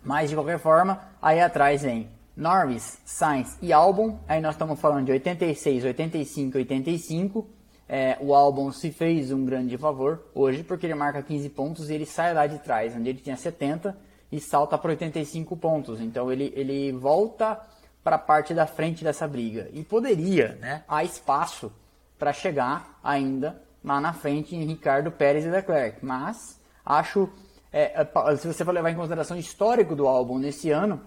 [0.03, 4.17] Mas de qualquer forma, aí atrás vem Norris, Sainz e Albon.
[4.27, 7.47] Aí nós estamos falando de 86, 85, 85.
[7.87, 11.93] É, o Albon se fez um grande favor hoje porque ele marca 15 pontos e
[11.93, 13.95] ele sai lá de trás, onde ele tinha 70
[14.31, 16.01] e salta para 85 pontos.
[16.01, 17.61] Então ele, ele volta
[18.03, 19.69] para a parte da frente dessa briga.
[19.71, 20.83] E poderia, né?
[20.87, 21.71] Há espaço
[22.17, 26.03] para chegar ainda lá na frente em Ricardo Pérez e Leclerc.
[26.03, 27.29] Mas acho,
[27.71, 31.01] é, é se você for levar em consideração o histórico do álbum nesse ano,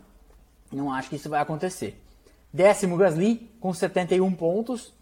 [0.73, 2.03] não acho que isso vai acontecer.
[2.53, 4.95] Décimo Gasly com 71 pontos.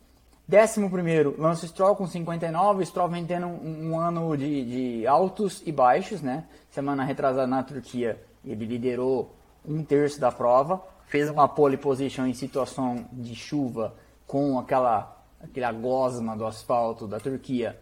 [0.47, 2.85] Décimo primeiro Lance Stroll com 59.
[2.85, 6.45] Stroll vem tendo um, um ano de, de, altos e baixos, né?
[6.71, 9.35] Semana retrasada na Turquia ele liderou
[9.67, 13.95] um terço da prova, fez uma pole position em situação de chuva
[14.27, 15.14] com aquela
[15.45, 17.79] aquela gosma do asfalto da Turquia.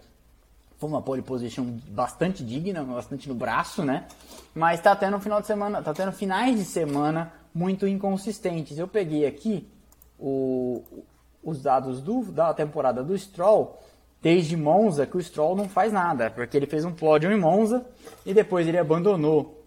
[0.78, 4.06] Foi uma pole position bastante digna, bastante no braço, né?
[4.54, 8.78] Mas tá tendo final de semana, tá tendo finais de semana muito inconsistentes.
[8.78, 9.68] Eu peguei aqui
[10.18, 10.82] o,
[11.42, 13.78] os dados do, da temporada do Stroll,
[14.20, 17.84] desde Monza, que o Stroll não faz nada, porque ele fez um pódio em Monza
[18.24, 19.62] e depois ele abandonou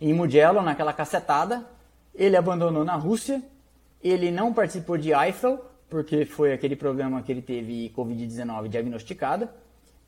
[0.00, 1.66] em Mugello, naquela cacetada,
[2.14, 3.42] ele abandonou na Rússia,
[4.02, 9.52] ele não participou de Eiffel, porque foi aquele problema que ele teve Covid-19 diagnosticada,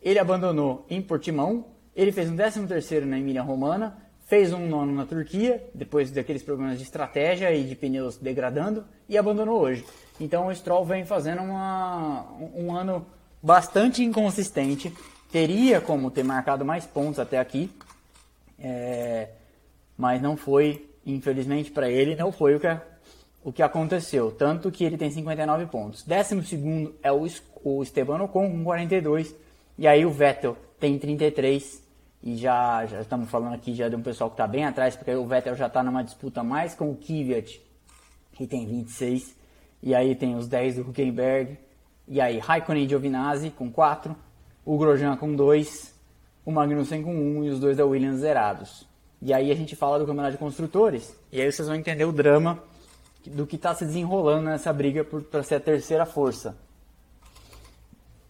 [0.03, 4.93] ele abandonou em Portimão, ele fez um 13 terceiro na Emília Romana, fez um nono
[4.93, 9.85] na Turquia, depois daqueles problemas de estratégia e de pneus degradando, e abandonou hoje.
[10.21, 13.05] Então o Stroll vem fazendo uma, um ano
[13.43, 14.95] bastante inconsistente,
[15.33, 17.71] teria como ter marcado mais pontos até aqui,
[18.59, 19.31] é,
[19.97, 22.69] mas não foi, infelizmente para ele, não foi o que,
[23.43, 24.31] o que aconteceu.
[24.31, 26.03] Tanto que ele tem 59 pontos.
[26.03, 27.27] Décimo segundo é o,
[27.65, 29.35] o Esteban Ocon com 42,
[29.79, 31.91] e aí o Vettel tem 33
[32.23, 35.15] e já, já estamos falando aqui já de um pessoal que está bem atrás, porque
[35.15, 37.61] o Vettel já está numa disputa mais com o Kvyat,
[38.33, 39.35] que tem 26,
[39.83, 41.59] e aí tem os 10 do Huckenberg,
[42.07, 44.15] e aí Raikkonen e Giovinazzi com 4,
[44.65, 45.95] o Grosjean com 2,
[46.45, 48.87] o Magnussen com 1 e os dois da Williams zerados.
[49.23, 52.13] E aí a gente fala do campeonato de construtores, e aí vocês vão entender o
[52.13, 52.63] drama
[53.27, 56.57] do que está se desenrolando nessa briga para ser a terceira força.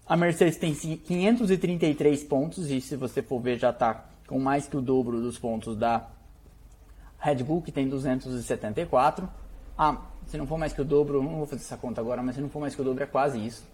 [0.06, 4.76] A Mercedes tem 533 pontos e se você for ver já está com mais que
[4.76, 6.08] o dobro dos pontos da
[7.20, 9.28] Red Bull, que tem 274.
[9.78, 12.34] Ah, se não for mais que o dobro, não vou fazer essa conta agora, mas
[12.34, 13.64] se não for mais que o dobro é quase isso.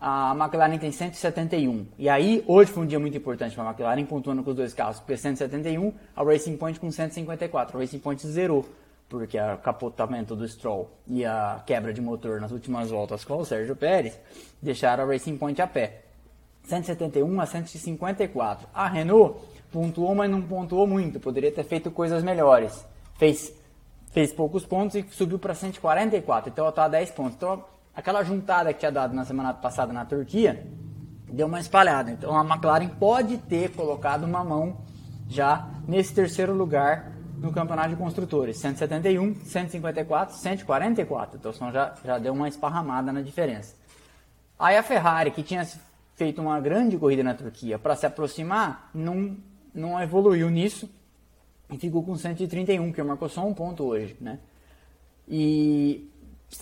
[0.00, 1.86] A McLaren tem 171.
[1.98, 4.74] E aí, hoje foi um dia muito importante para a McLaren, pontuando com os dois
[4.74, 7.76] carros, porque 171, a Racing Point com 154.
[7.76, 8.66] A Racing Point zerou
[9.08, 13.44] porque o capotamento do Stroll e a quebra de motor nas últimas voltas com o
[13.44, 14.18] Sérgio Pérez
[14.60, 16.02] deixaram a Racing Point a pé.
[16.64, 18.68] 171 a 154.
[18.72, 19.38] A Renault
[19.70, 21.20] pontuou, mas não pontuou muito.
[21.20, 22.84] Poderia ter feito coisas melhores.
[23.18, 23.52] Fez,
[24.10, 26.50] fez poucos pontos e subiu para 144.
[26.50, 27.34] Então está a 10 pontos.
[27.36, 27.64] Então
[27.94, 30.66] aquela juntada que tinha dado na semana passada na Turquia
[31.30, 32.10] deu uma espalhada.
[32.10, 34.78] Então a McLaren pode ter colocado uma mão
[35.28, 37.13] já nesse terceiro lugar
[37.44, 38.56] no campeonato de construtores.
[38.56, 41.36] 171, 154, 144.
[41.38, 43.76] Então são já, já deu uma esparramada na diferença.
[44.58, 45.66] Aí a Ferrari, que tinha
[46.16, 49.36] feito uma grande corrida na Turquia para se aproximar, não,
[49.74, 50.88] não evoluiu nisso
[51.70, 54.38] e ficou com 131, que marcou só um ponto hoje, né?
[55.28, 56.10] E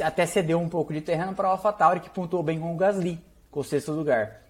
[0.02, 3.20] até cedeu um pouco de terreno para a AlphaTauri, que pontuou bem com o Gasly,
[3.50, 4.42] com o sexto lugar.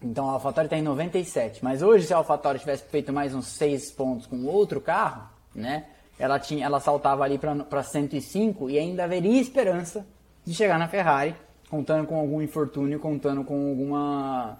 [0.00, 3.48] Então a AlphaTauri está em 97, mas hoje se a AlphaTauri tivesse feito mais uns
[3.48, 5.84] 6 pontos com outro carro, né?
[6.18, 10.06] Ela, tinha, ela saltava ali para 105 e ainda haveria esperança
[10.44, 11.34] de chegar na Ferrari,
[11.68, 14.58] contando com algum infortúnio, contando com alguma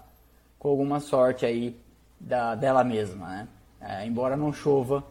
[0.57, 1.77] com alguma sorte aí
[2.17, 3.47] da, dela mesma, né?
[3.81, 5.03] É, embora não chova,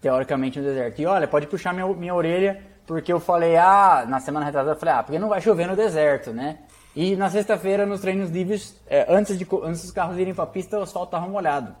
[0.00, 1.00] teoricamente, no deserto.
[1.00, 4.80] E olha, pode puxar minha, minha orelha, porque eu falei, ah, na semana retrasada, eu
[4.80, 6.58] falei, ah, porque não vai chover no deserto, né?
[6.94, 10.48] E na sexta-feira, nos treinos livres, é, antes, de, antes dos carros irem para a
[10.48, 11.72] pista, o asfalto estava molhado.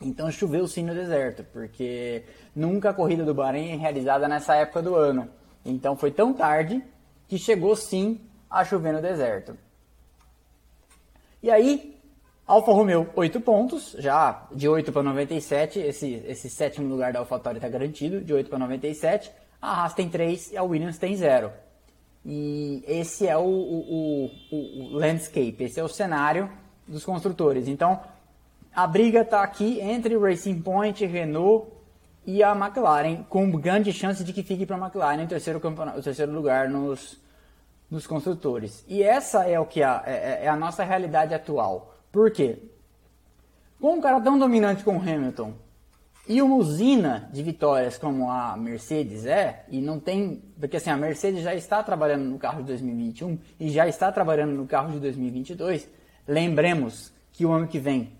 [0.00, 2.24] Então choveu sim no deserto, porque
[2.58, 5.28] nunca a corrida do Bahrein é realizada nessa época do ano.
[5.64, 6.82] Então foi tão tarde
[7.28, 9.56] que chegou sim a chover no deserto.
[11.42, 11.96] E aí,
[12.46, 17.58] Alfa Romeo 8 pontos, já de 8 para 97, esse, esse sétimo lugar da AlphaTauri
[17.58, 19.30] está garantido, de 8 para 97.
[19.60, 21.52] A Haas tem 3 e a Williams tem 0.
[22.24, 26.50] E esse é o, o, o, o landscape, esse é o cenário
[26.86, 27.68] dos construtores.
[27.68, 28.00] Então,
[28.74, 31.77] a briga está aqui entre Racing Point, Renault
[32.30, 35.58] e a McLaren, com grande chance de que fique para a McLaren o terceiro,
[36.04, 37.18] terceiro lugar nos,
[37.90, 38.84] nos construtores.
[38.86, 41.94] E essa é o que a, é, é, é a nossa realidade atual.
[42.12, 42.58] Por quê?
[43.80, 45.54] Com um cara tão dominante como Hamilton
[46.28, 50.42] e uma usina de vitórias como a Mercedes é, e não tem.
[50.60, 54.52] Porque assim, a Mercedes já está trabalhando no carro de 2021 e já está trabalhando
[54.52, 55.88] no carro de 2022.
[56.26, 58.12] Lembremos que o ano que vem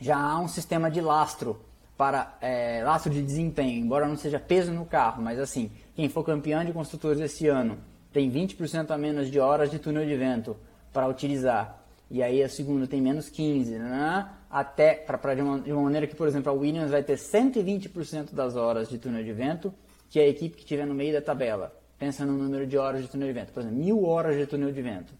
[0.00, 1.60] já há um sistema de lastro
[2.02, 6.24] para é, lastro de desempenho, embora não seja peso no carro, mas assim, quem for
[6.24, 7.78] campeão de construtores esse ano
[8.12, 10.56] tem 20% a menos de horas de túnel de vento
[10.92, 11.80] para utilizar.
[12.10, 14.28] E aí a segunda tem menos 15, né?
[14.50, 18.56] até para de, de uma maneira que, por exemplo, a Williams vai ter 120% das
[18.56, 19.72] horas de túnel de vento
[20.10, 21.72] que a equipe que estiver no meio da tabela.
[22.00, 23.52] Pensa no número de horas de túnel de vento.
[23.52, 25.14] Por exemplo, mil horas de túnel de vento.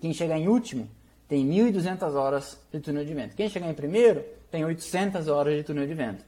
[0.00, 0.88] Quem chegar em último
[1.28, 3.36] tem 1.200 horas de túnel de vento.
[3.36, 6.24] Quem chegar em primeiro tem 800 horas de túnel de vento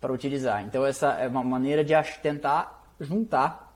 [0.00, 0.62] para utilizar.
[0.64, 3.74] Então essa é uma maneira de tentar juntar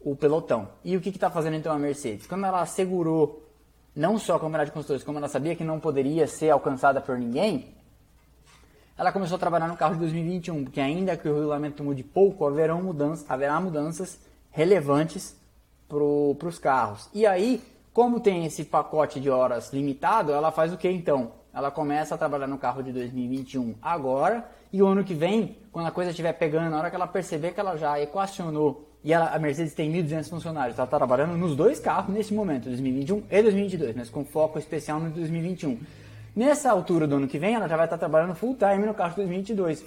[0.00, 0.68] o pelotão.
[0.84, 2.26] E o que está fazendo então a Mercedes?
[2.26, 3.42] Quando ela assegurou
[3.94, 7.18] não só a Câmara de Construtores, como ela sabia que não poderia ser alcançada por
[7.18, 7.74] ninguém,
[8.96, 12.46] ela começou a trabalhar no carro de 2021, porque ainda que o regulamento mude pouco,
[12.46, 15.36] haverão mudanças, haverá mudanças relevantes
[15.88, 17.08] para os carros.
[17.12, 21.32] E aí, como tem esse pacote de horas limitado, ela faz o que então?
[21.54, 25.86] Ela começa a trabalhar no carro de 2021 agora, e o ano que vem, quando
[25.86, 29.28] a coisa estiver pegando, na hora que ela perceber que ela já equacionou e ela,
[29.28, 30.78] a Mercedes tem 1.200 funcionários.
[30.78, 34.98] Ela está trabalhando nos dois carros nesse momento, 2021 e 2022, mas com foco especial
[34.98, 35.78] no 2021.
[36.34, 38.94] Nessa altura do ano que vem, ela já vai estar tá trabalhando full time no
[38.94, 39.84] carro de 2022.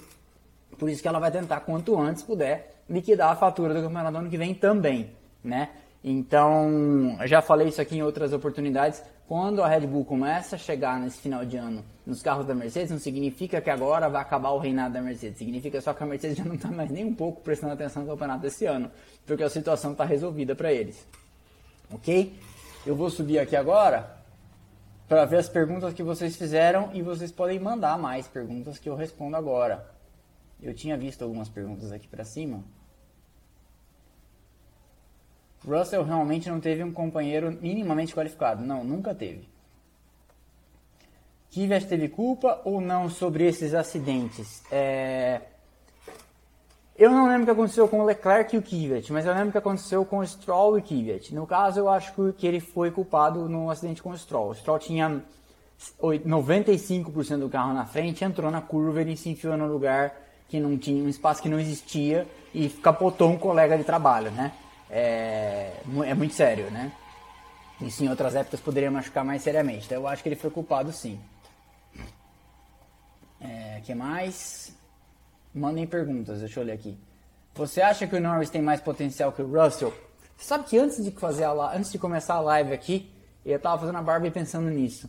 [0.78, 4.18] Por isso que ela vai tentar, quanto antes puder, liquidar a fatura do campeonato do
[4.18, 5.10] ano que vem também,
[5.42, 5.70] né?
[6.02, 9.02] Então, já falei isso aqui em outras oportunidades.
[9.28, 12.90] Quando a Red Bull começa a chegar nesse final de ano nos carros da Mercedes,
[12.90, 15.36] não significa que agora vai acabar o reinado da Mercedes.
[15.36, 18.08] Significa só que a Mercedes já não está mais nem um pouco prestando atenção no
[18.08, 18.90] campeonato desse ano,
[19.26, 21.06] porque a situação está resolvida para eles.
[21.92, 22.40] Ok?
[22.86, 24.16] Eu vou subir aqui agora
[25.06, 28.96] para ver as perguntas que vocês fizeram e vocês podem mandar mais perguntas que eu
[28.96, 29.90] respondo agora.
[30.62, 32.64] Eu tinha visto algumas perguntas aqui para cima.
[35.66, 38.64] Russell realmente não teve um companheiro minimamente qualificado.
[38.64, 39.48] Não, nunca teve.
[41.50, 44.62] Kvyat teve culpa ou não sobre esses acidentes?
[44.70, 45.40] É...
[46.96, 49.50] Eu não lembro o que aconteceu com o Leclerc e o Kvyat, mas eu lembro
[49.50, 51.34] o que aconteceu com o Stroll e o Kvyat.
[51.34, 54.50] No caso, eu acho que ele foi culpado no acidente com o Stroll.
[54.50, 55.22] O Stroll tinha
[56.00, 60.12] 95% do carro na frente, entrou na curva, ele se enfiou no lugar
[60.48, 64.52] que não tinha, um espaço que não existia e capotou um colega de trabalho, né?
[64.90, 65.72] É,
[66.06, 66.92] é muito sério, né?
[67.80, 69.86] Isso em outras épocas poderia machucar mais seriamente.
[69.86, 71.20] Então eu acho que ele foi culpado sim.
[73.40, 74.76] É, que mais?
[75.54, 76.98] Mandem perguntas, deixa eu olhar aqui.
[77.54, 79.92] Você acha que o Norris tem mais potencial que o Russell?
[80.36, 83.12] Você sabe que antes de fazer a, antes de começar a live aqui,
[83.44, 85.08] eu estava fazendo a barba e pensando nisso.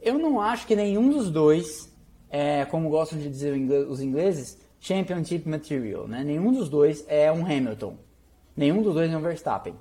[0.00, 1.92] Eu não acho que nenhum dos dois,
[2.30, 3.52] é, como gostam de dizer
[3.88, 6.24] os ingleses, championship material, né?
[6.24, 7.96] Nenhum dos dois é um Hamilton.
[8.56, 9.74] Nenhum dos dois é um Verstappen.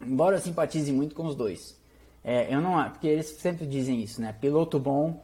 [0.00, 1.78] Embora eu simpatize muito com os dois.
[2.22, 4.32] É, eu não porque eles sempre dizem isso, né?
[4.32, 5.22] Piloto bom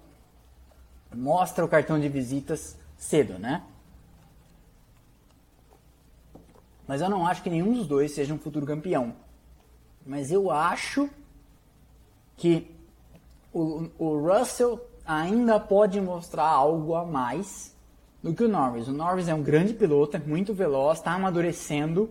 [1.14, 3.64] mostra o cartão de visitas cedo, né?
[6.86, 9.14] Mas eu não acho que nenhum dos dois seja um futuro campeão.
[10.04, 11.08] Mas eu acho
[12.36, 12.70] que
[13.52, 17.73] o, o Russell ainda pode mostrar algo a mais
[18.24, 18.88] do que o Norris.
[18.88, 22.08] O Norris é um grande piloto, é muito veloz, está amadurecendo.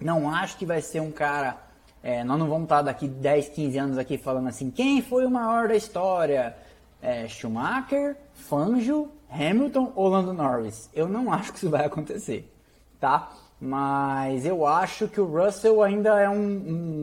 [0.00, 1.58] Não acho que vai ser um cara.
[2.02, 5.30] É, nós não vamos estar daqui 10, 15 anos aqui falando assim: quem foi o
[5.30, 6.56] maior da história?
[7.02, 10.88] É, Schumacher, Fangio, Hamilton ou Lando Norris?
[10.94, 12.50] Eu não acho que isso vai acontecer,
[12.98, 13.30] tá?
[13.60, 16.46] Mas eu acho que o Russell ainda é um,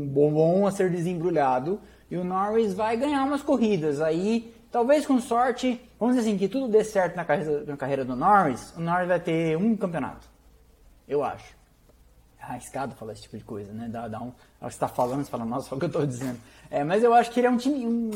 [0.04, 1.80] um bombom a ser desembrulhado
[2.10, 4.02] e o Norris vai ganhar umas corridas.
[4.02, 8.06] Aí, talvez com sorte, vamos dizer assim, que tudo dê certo na carreira, na carreira
[8.06, 10.28] do Norris, o Norris vai ter um campeonato.
[11.08, 11.56] Eu acho.
[12.40, 13.88] É arriscado falar esse tipo de coisa, né?
[13.90, 16.40] Dá, dá um, você está falando, você fala, nossa, só o que eu estou dizendo.
[16.70, 18.12] É, mas eu acho que ele é um time, um,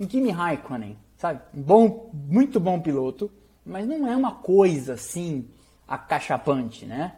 [0.00, 1.40] um Kimi Raikkonen, sabe?
[1.54, 3.30] Um bom, muito bom piloto,
[3.64, 5.48] mas não é uma coisa assim
[5.86, 7.14] acachapante, né?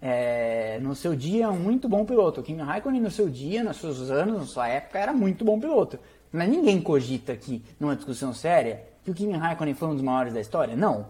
[0.00, 2.40] É, no seu dia, um muito bom piloto.
[2.40, 5.60] O Kimi Raikkonen, no seu dia, nos seus anos, na sua época, era muito bom
[5.60, 5.98] piloto.
[6.32, 10.32] Mas ninguém cogita aqui, numa discussão séria, que o Kimi Raikkonen foi um dos maiores
[10.32, 10.76] da história.
[10.76, 11.06] Não.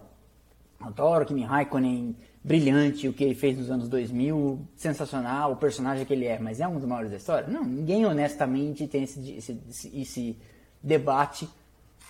[0.79, 6.05] Adoro o Kimi Raikkonen, brilhante, o que ele fez nos anos 2000, sensacional, o personagem
[6.05, 7.47] que ele é, mas é um dos maiores da história?
[7.47, 10.37] Não, ninguém honestamente tem esse, esse, esse
[10.81, 11.47] debate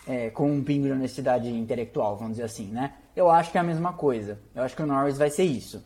[0.08, 2.94] é, com um pingo de honestidade intelectual, vamos dizer assim, né?
[3.16, 4.40] Eu acho que é a mesma coisa.
[4.56, 5.84] Eu acho que o Norris vai ser isso.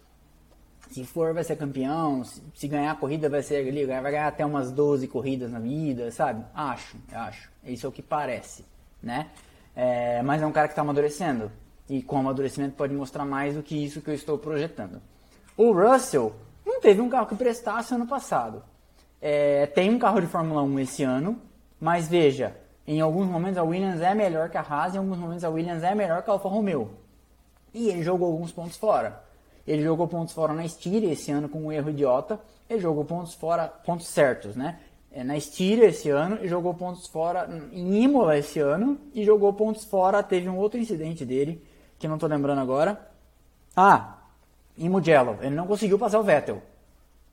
[0.89, 2.23] Se for, vai ser campeão.
[2.23, 6.09] Se, ganhar a corrida, vai ser ali, vai ganhar até umas 12 corridas na vida,
[6.11, 6.45] sabe?
[6.53, 7.51] Acho, acho.
[7.65, 8.63] Isso é o que parece,
[9.03, 9.27] né?
[9.79, 11.51] É, mas é um cara que está amadurecendo.
[11.87, 14.99] E com amadurecimento pode mostrar mais do que isso que eu estou projetando.
[15.55, 18.63] O Russell não teve um carro que prestasse ano passado.
[19.21, 21.39] É, tem um carro de Fórmula 1 esse ano,
[21.79, 22.57] mas veja,
[22.87, 25.83] em alguns momentos a Williams é melhor que a Haas, em alguns momentos a Williams
[25.83, 26.89] é melhor que a Alfa Romeo.
[27.71, 29.21] E ele jogou alguns pontos fora.
[29.67, 32.39] Ele jogou pontos fora na Styria esse ano com um erro idiota.
[32.67, 34.79] Ele jogou pontos fora, pontos certos, né?
[35.11, 39.51] É, na Styria esse ano e jogou pontos fora em Imola esse ano e jogou
[39.53, 40.21] pontos fora.
[40.21, 41.63] Teve um outro incidente dele
[41.97, 43.09] que não estou lembrando agora.
[43.75, 44.17] Ah,
[44.77, 45.37] em Mugello.
[45.41, 46.61] Ele não conseguiu passar o Vettel.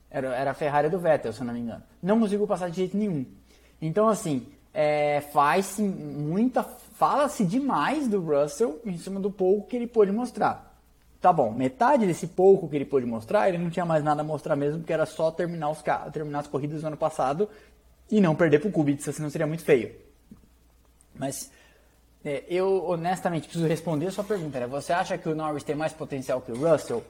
[0.09, 1.83] Era, era a Ferrari do Vettel, se não me engano.
[2.01, 3.25] Não conseguiu passar de jeito nenhum.
[3.81, 6.63] Então, assim, é, faz-se muita.
[6.63, 10.74] Fala-se demais do Russell em cima do pouco que ele pôde mostrar.
[11.25, 14.23] Tá bom, metade desse pouco que ele pôde mostrar, ele não tinha mais nada a
[14.23, 17.49] mostrar mesmo, porque era só terminar, os, terminar as corridas do ano passado
[18.11, 19.95] e não perder pro Kubica, senão seria muito feio.
[21.15, 21.51] Mas
[22.23, 24.59] é, eu honestamente preciso responder a sua pergunta.
[24.59, 24.67] Né?
[24.67, 27.03] Você acha que o Norris tem mais potencial que o Russell?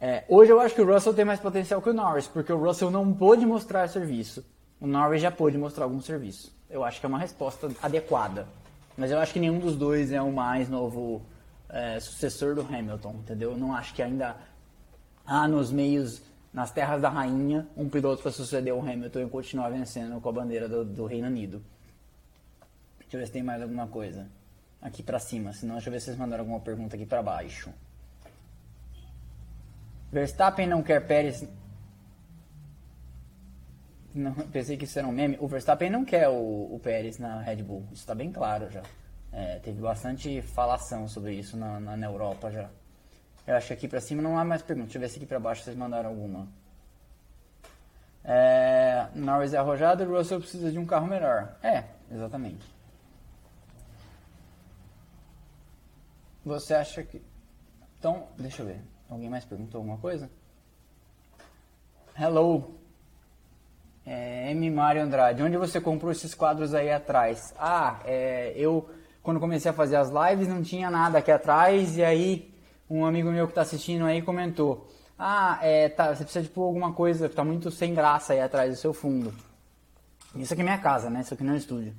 [0.00, 2.58] É, hoje eu acho que o Russell tem mais potencial que o Norris, porque o
[2.58, 4.42] Russell não pôde mostrar serviço.
[4.80, 6.50] O Norris já pôde mostrar algum serviço.
[6.70, 8.46] Eu acho que é uma resposta adequada.
[8.96, 11.20] Mas eu acho que nenhum dos dois é o mais novo
[11.72, 13.52] é, sucessor do Hamilton, entendeu?
[13.52, 14.36] Eu não acho que ainda
[15.26, 19.70] há nos meios, nas terras da rainha, um piloto para suceder o Hamilton e continuar
[19.70, 21.62] vencendo com a bandeira do, do Reino Unido.
[23.00, 24.28] Deixa eu ver se tem mais alguma coisa
[24.80, 27.72] aqui para cima, senão deixa eu ver se vocês mandaram alguma pergunta aqui para baixo.
[30.12, 31.42] Verstappen não quer Pérez.
[34.14, 35.38] Não, pensei que isso era um meme.
[35.40, 37.84] O Verstappen não quer o, o Pérez na Red Bull.
[37.92, 38.82] Isso está bem claro já.
[39.32, 42.68] É, teve bastante falação sobre isso na, na, na, Europa já.
[43.46, 44.92] Eu acho que aqui pra cima não há mais perguntas.
[44.92, 46.46] Deixa eu ver se aqui pra baixo vocês mandaram alguma.
[48.24, 51.56] É, Norris é arrojado Russell precisa de um carro melhor.
[51.62, 52.64] É, exatamente.
[56.44, 57.22] Você acha que.
[57.98, 58.82] Então, deixa eu ver.
[59.08, 60.30] Alguém mais perguntou alguma coisa?
[62.18, 62.78] Hello.
[64.04, 64.70] É, M.
[64.70, 65.42] Mário Andrade.
[65.42, 67.54] Onde você comprou esses quadros aí atrás?
[67.56, 68.90] Ah, é, eu
[69.22, 72.52] quando comecei a fazer as lives não tinha nada aqui atrás e aí
[72.88, 74.88] um amigo meu que está assistindo aí comentou
[75.24, 78.72] ah, é, tá, você precisa de pôr alguma coisa, tá muito sem graça aí atrás
[78.72, 79.32] do seu fundo.
[80.34, 81.20] Isso aqui é minha casa, né?
[81.20, 81.94] Isso aqui não é estúdio.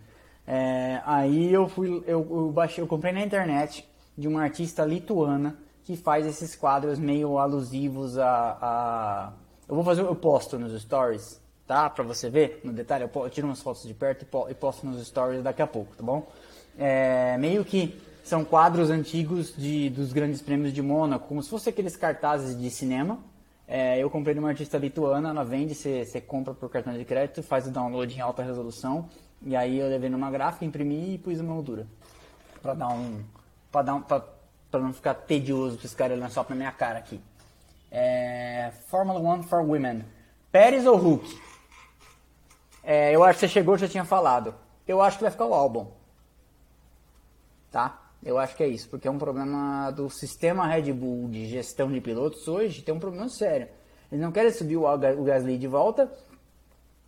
[0.46, 5.58] É, aí eu fui, eu, eu, baixei, eu comprei na internet de uma artista lituana
[5.86, 9.34] que faz esses quadros meio alusivos a, a
[9.70, 11.90] eu vou fazer, eu posto nos stories, tá?
[11.90, 15.42] Pra você ver no detalhe, eu tiro umas fotos de perto e posto nos stories
[15.42, 16.28] daqui a pouco, tá bom?
[16.78, 21.72] É, meio que são quadros antigos de, dos grandes prêmios de Mônaco, como se fossem
[21.72, 23.20] aqueles cartazes de cinema.
[23.68, 27.44] É, eu comprei de uma artista lituana, ela vende, você compra por cartão de crédito,
[27.44, 29.10] faz o download em alta resolução,
[29.42, 31.88] e aí eu levei numa gráfica, imprimi e pus uma moldura.
[32.62, 33.24] Pra dar um.
[33.72, 34.24] Pra, dar um, pra,
[34.72, 37.20] pra não ficar tedioso pra esse cara olhando só pra minha cara aqui.
[37.92, 40.04] É, Fórmula 1 for Women.
[40.52, 41.42] Pérez ou Hulk?
[42.84, 44.56] É, eu acho que você chegou, já tinha falado.
[44.88, 45.88] Eu acho que vai ficar o álbum
[47.74, 48.00] tá?
[48.24, 51.92] Eu acho que é isso, porque é um problema do sistema Red Bull de gestão
[51.92, 53.68] de pilotos hoje, tem um problema sério.
[54.10, 56.10] Eles não querem subir o, Gasly de volta,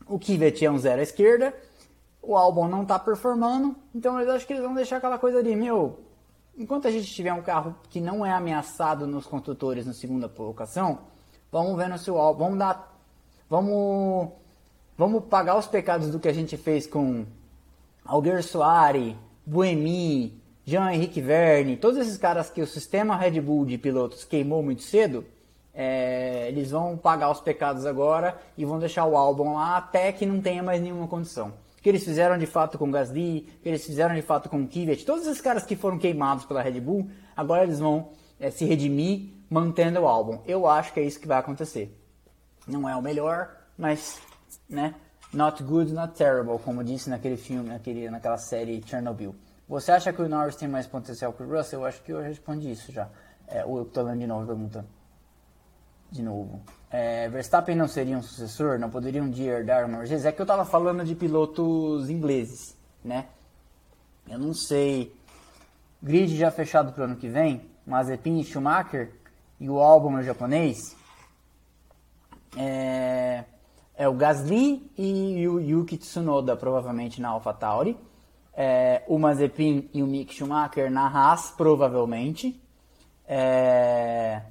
[0.08, 1.54] o Kvyat é um zero à esquerda,
[2.22, 5.56] o Albon não está performando, então eu acho que eles vão deixar aquela coisa ali,
[5.56, 6.00] meu,
[6.58, 10.98] enquanto a gente tiver um carro que não é ameaçado nos construtores na segunda colocação,
[11.52, 13.00] vamos ver no seu Albon, vamos dar,
[13.48, 14.30] vamos,
[14.98, 17.24] vamos pagar os pecados do que a gente fez com
[18.04, 24.64] Alguersuari, Buemi, Jean-Henrique Verne, todos esses caras que o sistema Red Bull de pilotos queimou
[24.64, 25.24] muito cedo,
[25.72, 30.26] é, eles vão pagar os pecados agora e vão deixar o álbum lá até que
[30.26, 31.54] não tenha mais nenhuma condição.
[31.78, 34.66] O que eles fizeram de fato com Gasly, o que eles fizeram de fato com
[34.66, 38.10] Kvyat, todos esses caras que foram queimados pela Red Bull, agora eles vão
[38.40, 40.40] é, se redimir mantendo o álbum.
[40.48, 41.96] Eu acho que é isso que vai acontecer.
[42.68, 44.20] Não é o melhor, mas,
[44.68, 44.96] né?
[45.32, 49.36] Not good, not terrible, como disse naquele filme, naquele, naquela série Chernobyl.
[49.68, 51.82] Você acha que o Norris tem mais potencial que o Russell?
[51.82, 53.10] Eu acho que eu respondi isso já.
[53.48, 54.88] É, eu estou lendo de novo perguntando
[56.16, 56.62] de novo.
[56.90, 58.80] É, Verstappen não seria um sucessor?
[58.80, 60.26] Não poderia um dia herdar uma Mercedes?
[60.26, 63.28] É que eu estava falando de pilotos ingleses, né?
[64.28, 65.14] Eu não sei.
[66.02, 67.70] Grid já fechado para o ano que vem?
[67.86, 69.12] Mazepin e Schumacher?
[69.60, 70.96] E o álbum é japonês?
[72.58, 73.44] É,
[73.96, 77.98] é o Gasly e o Yuki Tsunoda, provavelmente na AlphaTauri.
[78.58, 82.60] É, o Mazepin e o Mick Schumacher na Haas, provavelmente.
[83.28, 84.42] É,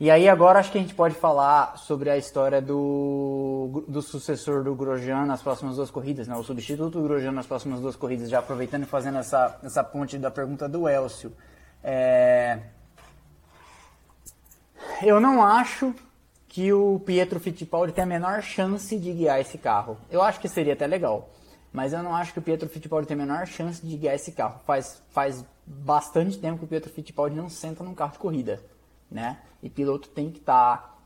[0.00, 4.62] e aí agora acho que a gente pode falar sobre a história do, do sucessor
[4.62, 6.36] do Grosjean nas próximas duas corridas, né?
[6.36, 10.16] o substituto do Grosjean nas próximas duas corridas, já aproveitando e fazendo essa, essa ponte
[10.16, 11.32] da pergunta do Elcio.
[11.82, 12.60] É...
[15.02, 15.92] Eu não acho
[16.46, 19.98] que o Pietro Fittipaldi tem a menor chance de guiar esse carro.
[20.08, 21.28] Eu acho que seria até legal,
[21.72, 24.32] mas eu não acho que o Pietro Fittipaldi tem a menor chance de guiar esse
[24.32, 24.60] carro.
[24.66, 28.60] Faz, faz bastante tempo que o Pietro Fittipaldi não senta num carro de corrida
[29.10, 29.38] né?
[29.62, 30.98] E piloto tem que estar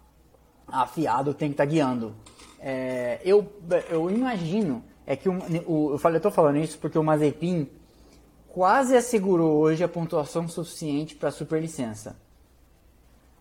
[0.66, 2.14] tá afiado, tem que estar tá guiando.
[2.58, 3.50] É, eu,
[3.88, 7.68] eu imagino, é que o, o, eu falei, eu tô falando isso porque o Mazepin
[8.48, 12.16] quase assegurou hoje a pontuação suficiente para a superlicença.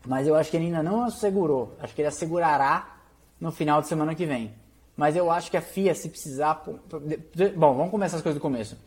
[0.05, 1.75] Mas eu acho que ele ainda não assegurou.
[1.79, 2.97] Acho que ele assegurará
[3.39, 4.53] no final de semana que vem.
[5.01, 6.63] Mas eu acho que a FIA, se precisar.
[7.57, 8.77] Bom, vamos começar as coisas do começo.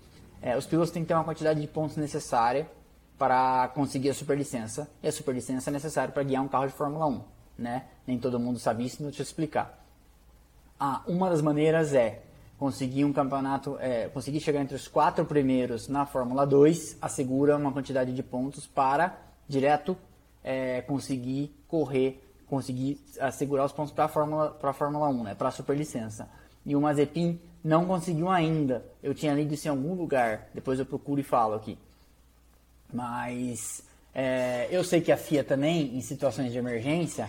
[0.41, 2.71] É, os pilotos têm que ter uma quantidade de pontos necessária
[3.19, 4.89] para conseguir a superlicença.
[5.03, 7.21] E a superlicença é necessária para guiar um carro de Fórmula 1.
[7.59, 7.87] Né?
[8.07, 9.85] Nem todo mundo sabe isso, não te explicar.
[10.79, 12.23] Ah, uma das maneiras é
[12.61, 17.73] conseguir um campeonato, é, conseguir chegar entre os quatro primeiros na Fórmula 2, assegura uma
[17.73, 19.97] quantidade de pontos para direto
[20.45, 22.24] é, conseguir correr,
[22.55, 26.29] conseguir assegurar os pontos para a Fórmula, Fórmula 1, né, para a superlicença.
[26.65, 28.85] E o Mazepin não conseguiu ainda.
[29.03, 31.77] Eu tinha lido isso em algum lugar, depois eu procuro e falo aqui.
[32.93, 33.83] Mas
[34.15, 37.29] é, eu sei que a FIA também, em situações de emergência,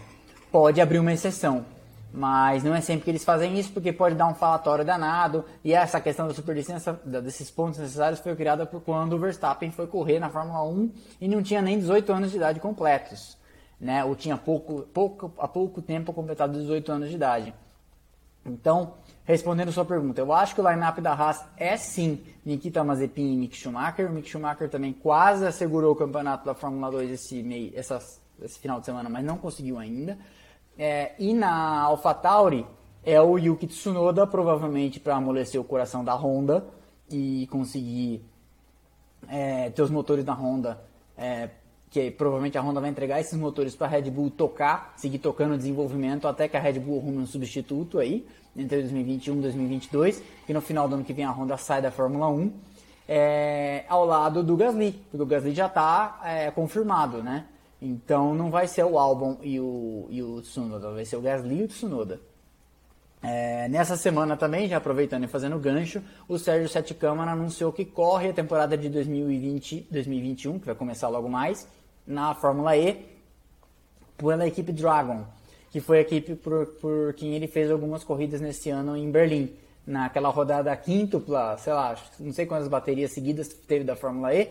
[0.51, 1.65] pode abrir uma exceção.
[2.13, 5.43] Mas não é sempre que eles fazem isso, porque pode dar um falatório danado.
[5.63, 9.87] E essa questão da superlicença, desses pontos necessários, foi criada por quando o Verstappen foi
[9.87, 13.35] correr na Fórmula 1 e não tinha nem 18 anos de idade completos.
[13.79, 14.03] Né?
[14.03, 17.53] Ou tinha pouco, pouco, há pouco tempo completado 18 anos de idade.
[18.45, 23.33] Então, respondendo sua pergunta, eu acho que o line-up da Haas é sim Nikita Mazepin
[23.33, 24.09] e Mick Schumacher.
[24.09, 28.79] O Mick Schumacher também quase assegurou o campeonato da Fórmula 2 esse, meio, esse final
[28.79, 30.17] de semana, mas não conseguiu ainda.
[30.77, 32.67] É, e na AlphaTauri
[33.03, 36.67] é o Yuki Tsunoda, provavelmente para amolecer o coração da Honda
[37.09, 38.23] e conseguir
[39.27, 40.79] é, ter os motores da Honda
[41.17, 41.49] é,
[41.95, 45.53] que provavelmente a Honda vai entregar esses motores para a Red Bull tocar, seguir tocando
[45.53, 50.21] o desenvolvimento até que a Red Bull arrume um substituto aí, entre 2021 e 2022,
[50.49, 52.51] e no final do ano que vem a Honda sai da Fórmula 1,
[53.07, 57.45] é, ao lado do Gasly, porque o Gasly já está é, confirmado, né?
[57.81, 61.61] Então não vai ser o Albon e o, e o Tsunoda, vai ser o Gasly
[61.61, 62.19] e o Tsunoda.
[63.23, 67.85] É, nessa semana também, já aproveitando e fazendo gancho, o Sérgio Sete Câmara anunciou que
[67.85, 71.65] corre a temporada de 2020-2021, que vai começar logo mais,
[72.05, 73.05] na Fórmula E
[74.17, 75.25] pela equipe Dragon,
[75.71, 79.53] que foi a equipe por, por quem ele fez algumas corridas nesse ano em Berlim.
[79.85, 84.49] Naquela rodada quíntupla, sei lá, não sei quantas baterias seguidas teve da Fórmula E,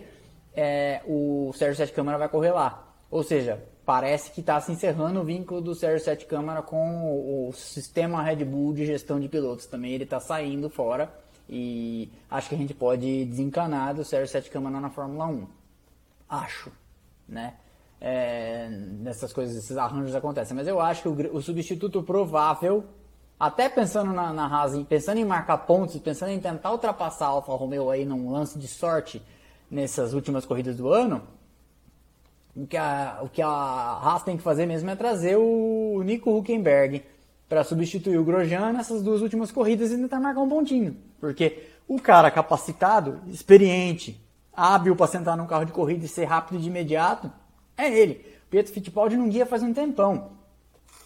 [0.54, 2.86] é, o Sérgio Sete Câmara vai correr lá.
[3.10, 7.48] Ou seja, parece que está se encerrando o vínculo do Sérgio Sete Câmara com o,
[7.48, 9.66] o, sistema Red Bull de gestão de pilotos.
[9.66, 11.12] Também ele está saindo fora
[11.48, 15.46] e acho que a gente pode desencanar do Sérgio Sete Câmara na Fórmula 1.
[16.28, 16.70] Acho
[17.28, 17.54] né?
[18.00, 20.56] É, nessas coisas, esses arranjos acontecem.
[20.56, 22.84] Mas eu acho que o, o substituto provável,
[23.38, 27.54] até pensando na, na Haas, pensando em marcar pontos, pensando em tentar ultrapassar a Alfa
[27.54, 29.22] Romeo aí num lance de sorte
[29.70, 31.22] nessas últimas corridas do ano,
[32.54, 36.36] o que a, o que a Haas tem que fazer mesmo é trazer o Nico
[36.36, 37.02] Huckenberg
[37.48, 40.96] para substituir o Grosjean nessas duas últimas corridas e tentar marcar um pontinho.
[41.20, 44.23] Porque o cara capacitado, experiente,
[44.56, 47.30] hábil para sentar num carro de corrida e ser rápido de imediato,
[47.76, 48.24] é ele.
[48.50, 50.32] Pietro Fittipaldi não guia faz um tempão.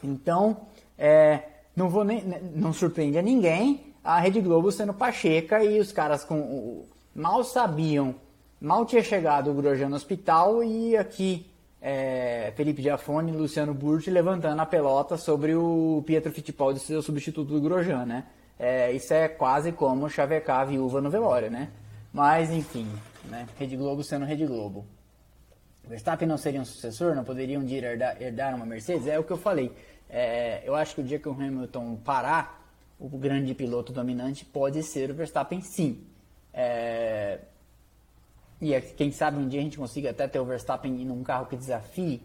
[0.03, 0.59] Então,
[0.97, 1.43] é,
[1.75, 2.23] não vou nem,
[2.55, 8.15] não surpreende a ninguém a Rede Globo sendo pacheca e os caras com mal sabiam,
[8.59, 11.47] mal tinha chegado o Grosjean no hospital e aqui
[11.81, 17.03] é, Felipe Giafone e Luciano Burti levantando a pelota sobre o Pietro Fittipaldi ser o
[17.03, 18.25] substituto do Grosjean, né?
[18.59, 21.69] É, isso é quase como chavecar a viúva no velório, né?
[22.11, 22.89] Mas, enfim,
[23.29, 23.47] né?
[23.59, 24.87] Rede Globo sendo Rede Globo.
[25.89, 27.15] Verstappen não seria um sucessor?
[27.15, 29.07] Não poderia um herdar, herdar uma Mercedes?
[29.07, 29.73] É o que eu falei.
[30.09, 34.83] É, eu acho que o dia que o Hamilton parar, o grande piloto dominante pode
[34.83, 36.05] ser o Verstappen sim.
[36.53, 37.39] É,
[38.61, 41.47] e é, quem sabe um dia a gente consiga até ter o Verstappen num carro
[41.47, 42.21] que desafie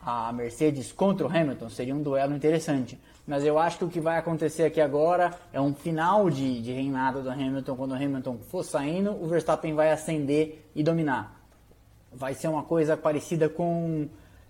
[0.00, 2.98] a Mercedes contra o Hamilton, seria um duelo interessante.
[3.28, 6.72] Mas eu acho que o que vai acontecer aqui agora é um final de, de
[6.72, 7.76] reinado do Hamilton.
[7.76, 11.38] Quando o Hamilton for saindo, o Verstappen vai ascender e dominar.
[12.10, 14.08] Vai ser uma coisa parecida com,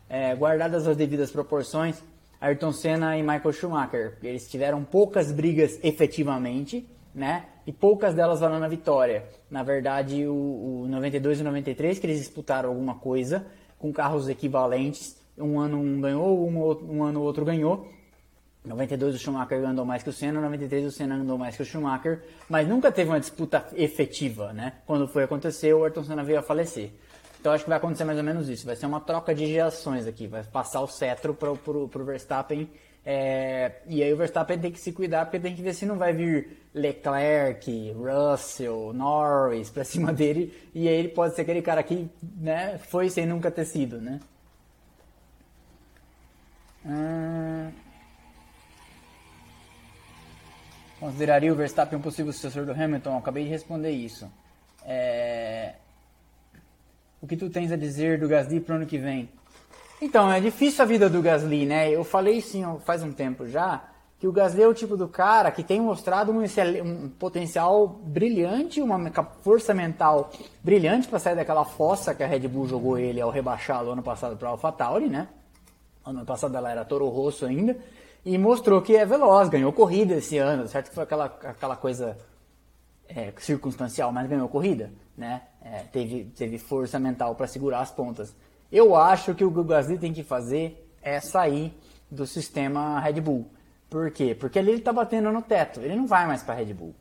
[0.08, 2.00] é, guardadas as devidas proporções,
[2.40, 4.16] Ayrton Senna e Michael Schumacher.
[4.22, 7.46] Eles tiveram poucas brigas efetivamente, né?
[7.66, 9.24] E poucas delas valendo a vitória.
[9.50, 13.44] Na verdade, o, o 92 e o 93 que eles disputaram alguma coisa
[13.76, 15.20] com carros equivalentes.
[15.36, 17.97] Um ano um ganhou, um, um ano o outro ganhou.
[18.68, 21.66] 92 o Schumacher andou mais que o Senna, 93 o Senna andou mais que o
[21.66, 24.74] Schumacher, mas nunca teve uma disputa efetiva, né?
[24.86, 26.92] Quando foi acontecer, o Ayrton Senna veio a falecer.
[27.40, 28.66] Então acho que vai acontecer mais ou menos isso.
[28.66, 30.26] Vai ser uma troca de gerações aqui.
[30.26, 32.68] Vai passar o cetro para o Verstappen.
[33.04, 35.96] É, e aí o Verstappen tem que se cuidar porque tem que ver se não
[35.96, 40.52] vai vir Leclerc, Russell, Norris para cima dele.
[40.74, 42.08] E aí ele pode ser aquele cara que
[42.38, 44.20] né, foi sem nunca ter sido, né?
[46.84, 47.87] Hum...
[51.00, 53.10] Consideraria o Verstappen um possível sucessor do Hamilton?
[53.10, 54.30] Eu acabei de responder isso.
[54.84, 55.74] É
[57.20, 59.28] o que tu tens a dizer do Gasly para o ano que vem?
[60.00, 61.90] Então, é difícil a vida do Gasly, né?
[61.90, 63.82] Eu falei sim faz um tempo já
[64.18, 68.80] que o Gasly é o tipo do cara que tem mostrado um, um potencial brilhante,
[68.80, 68.98] uma
[69.42, 70.30] força mental
[70.62, 74.36] brilhante para sair daquela fossa que a Red Bull jogou ele ao rebaixá-lo ano passado
[74.36, 75.28] para a AlphaTauri, né?
[76.04, 77.76] Ano passado ela era Toro Rosso ainda
[78.28, 82.18] e mostrou que é veloz, ganhou corrida esse ano, certo que foi aquela, aquela coisa
[83.08, 85.42] é, circunstancial, mas ganhou corrida, né?
[85.62, 88.36] É, teve, teve força mental para segurar as pontas.
[88.70, 91.72] Eu acho que o que o Gasly tem que fazer é sair
[92.10, 93.46] do sistema Red Bull.
[93.88, 94.34] Por quê?
[94.34, 96.94] Porque ali ele está batendo no teto, ele não vai mais para Red Bull.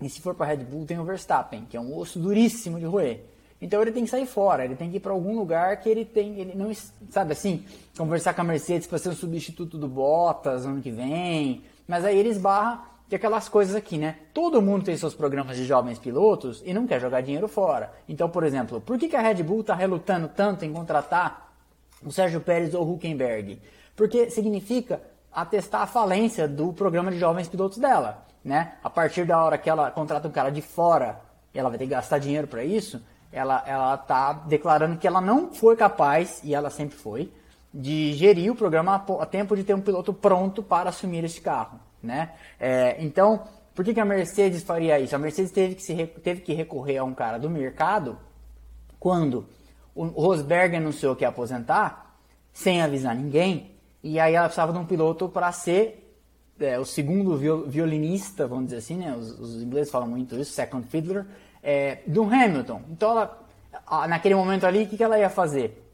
[0.00, 2.86] E se for para Red Bull, tem o Verstappen, que é um osso duríssimo de
[2.86, 3.20] roer.
[3.60, 6.04] Então ele tem que sair fora, ele tem que ir para algum lugar que ele
[6.04, 6.72] tem, ele não,
[7.10, 7.64] sabe assim,
[7.96, 11.62] conversar com a Mercedes para ser o substituto do Bottas ano que vem.
[11.86, 14.16] Mas aí ele esbarra de aquelas coisas aqui, né?
[14.32, 17.92] Todo mundo tem seus programas de jovens pilotos e não quer jogar dinheiro fora.
[18.08, 21.52] Então, por exemplo, por que, que a Red Bull está relutando tanto em contratar
[22.04, 23.60] o Sérgio Pérez ou o Huckenberg?
[23.96, 25.02] Porque significa
[25.32, 28.74] atestar a falência do programa de jovens pilotos dela, né?
[28.82, 31.20] A partir da hora que ela contrata um cara de fora
[31.52, 33.02] e ela vai ter que gastar dinheiro para isso,
[33.32, 37.32] ela ela tá declarando que ela não foi capaz e ela sempre foi
[37.72, 41.78] de gerir o programa a tempo de ter um piloto pronto para assumir esse carro
[42.02, 42.32] né?
[42.58, 45.14] É, então, por que, que a Mercedes faria isso?
[45.14, 48.18] A Mercedes teve que, se, teve que recorrer a um cara do mercado
[48.98, 49.46] quando
[49.94, 52.16] o Rosberg anunciou que ia aposentar,
[52.52, 53.72] sem avisar ninguém,
[54.02, 56.16] e aí ela precisava de um piloto para ser
[56.58, 59.14] é, o segundo violinista, vamos dizer assim, né?
[59.16, 61.26] Os, os ingleses falam muito isso, second fiddler,
[61.62, 62.82] é, do Hamilton.
[62.90, 65.86] Então, ela, naquele momento ali, o que, que ela ia fazer?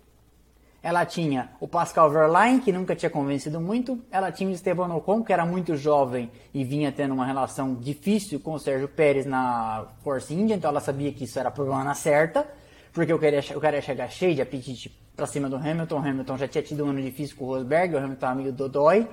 [0.82, 3.98] Ela tinha o Pascal Verlaine, que nunca tinha convencido muito.
[4.08, 8.38] Ela tinha o Esteban Ocon, que era muito jovem e vinha tendo uma relação difícil
[8.38, 10.54] com o Sérgio Pérez na Force India.
[10.54, 12.46] Então ela sabia que isso era problema na certa,
[12.92, 15.96] porque eu queria, eu queria chegar cheio de apetite para cima do Hamilton.
[15.96, 18.68] O Hamilton já tinha tido um ano difícil com o Rosberg, o Hamilton amigo do
[18.68, 19.08] Dodói.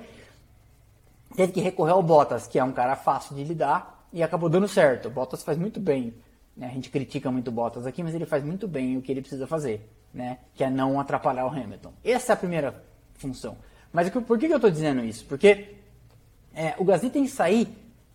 [1.34, 4.68] Teve que recorrer ao Bottas, que é um cara fácil de lidar, e acabou dando
[4.68, 5.08] certo.
[5.08, 6.14] O Bottas faz muito bem.
[6.56, 6.66] Né?
[6.66, 9.46] A gente critica muito Bottas aqui, mas ele faz muito bem o que ele precisa
[9.46, 10.38] fazer né?
[10.54, 11.92] Que é não atrapalhar o Hamilton.
[12.04, 12.82] Essa é a primeira
[13.14, 13.56] função.
[13.92, 15.26] Mas por que eu estou dizendo isso?
[15.26, 15.74] Porque
[16.54, 17.68] é, o Gasly tem que sair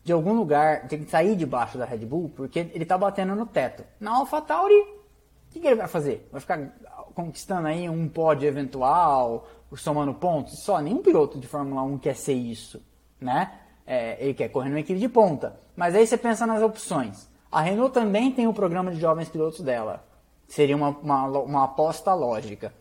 [0.04, 3.46] de algum lugar, tem que sair debaixo da Red Bull, porque ele está batendo no
[3.46, 3.84] teto.
[4.00, 6.28] Na AlphaTauri, o que, que, ele vai fazer?
[6.32, 6.74] Vai ficar
[7.14, 10.64] conquistando aí um pódio eventual, somando pontos?
[10.64, 12.82] Só nenhum piloto de Fórmula 1 quer ser isso,
[13.20, 13.52] né?
[13.86, 15.60] É, ele quer correr numa equipe de ponta.
[15.76, 17.29] Mas aí você pensa nas opções.
[17.52, 20.06] A Renault também tem um programa de jovens pilotos dela.
[20.48, 22.74] Seria uma, uma, uma aposta lógica.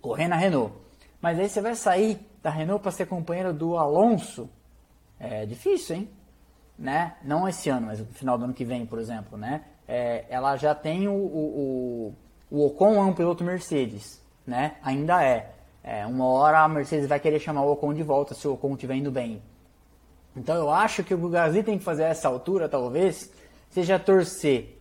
[0.00, 0.72] Correr na Renault.
[1.20, 4.48] Mas aí você vai sair da Renault para ser companheiro do Alonso.
[5.18, 6.10] É difícil, hein?
[6.78, 7.16] Né?
[7.24, 9.62] Não esse ano, mas no final do ano que vem, por exemplo, né?
[9.86, 12.14] É, ela já tem o, o,
[12.50, 14.76] o, Ocon é um piloto Mercedes, né?
[14.82, 15.54] Ainda é.
[15.82, 16.06] é.
[16.06, 18.94] Uma hora a Mercedes vai querer chamar o Ocon de volta se o Ocon estiver
[18.94, 19.42] indo bem.
[20.36, 23.32] Então eu acho que o Gasly tem que fazer essa altura, talvez,
[23.70, 24.78] seja torcer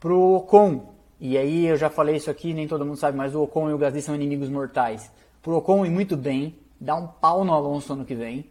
[0.00, 3.42] pro Ocon E aí eu já falei isso aqui, nem todo mundo sabe, mas o
[3.42, 5.10] Ocon e o Gasly são inimigos mortais.
[5.42, 8.44] Pro Ocon ir muito bem, dá um pau no Alonso ano que vem,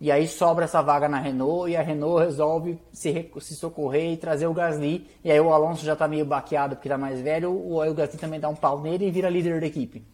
[0.00, 4.16] e aí sobra essa vaga na Renault e a Renault resolve se, se socorrer e
[4.16, 5.08] trazer o Gasly.
[5.24, 8.38] E aí o Alonso já está meio baqueado porque está mais velho, o Gasly também
[8.38, 10.04] dá um pau nele e vira líder da equipe.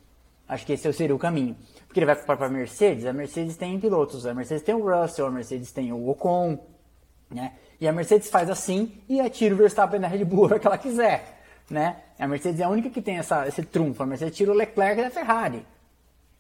[0.49, 1.57] Acho que esse seria o caminho.
[1.87, 5.27] Porque ele vai para a Mercedes, a Mercedes tem pilotos, a Mercedes tem o Russell,
[5.27, 6.59] a Mercedes tem o Ocon,
[7.35, 7.53] né?
[7.81, 10.67] E a Mercedes faz assim e atira o Verstappen na Red Bull a hora que
[10.67, 11.97] ela quiser, né?
[12.19, 15.03] A Mercedes é a única que tem essa, esse trunfo, a Mercedes tira o Leclerc
[15.03, 15.67] da Ferrari.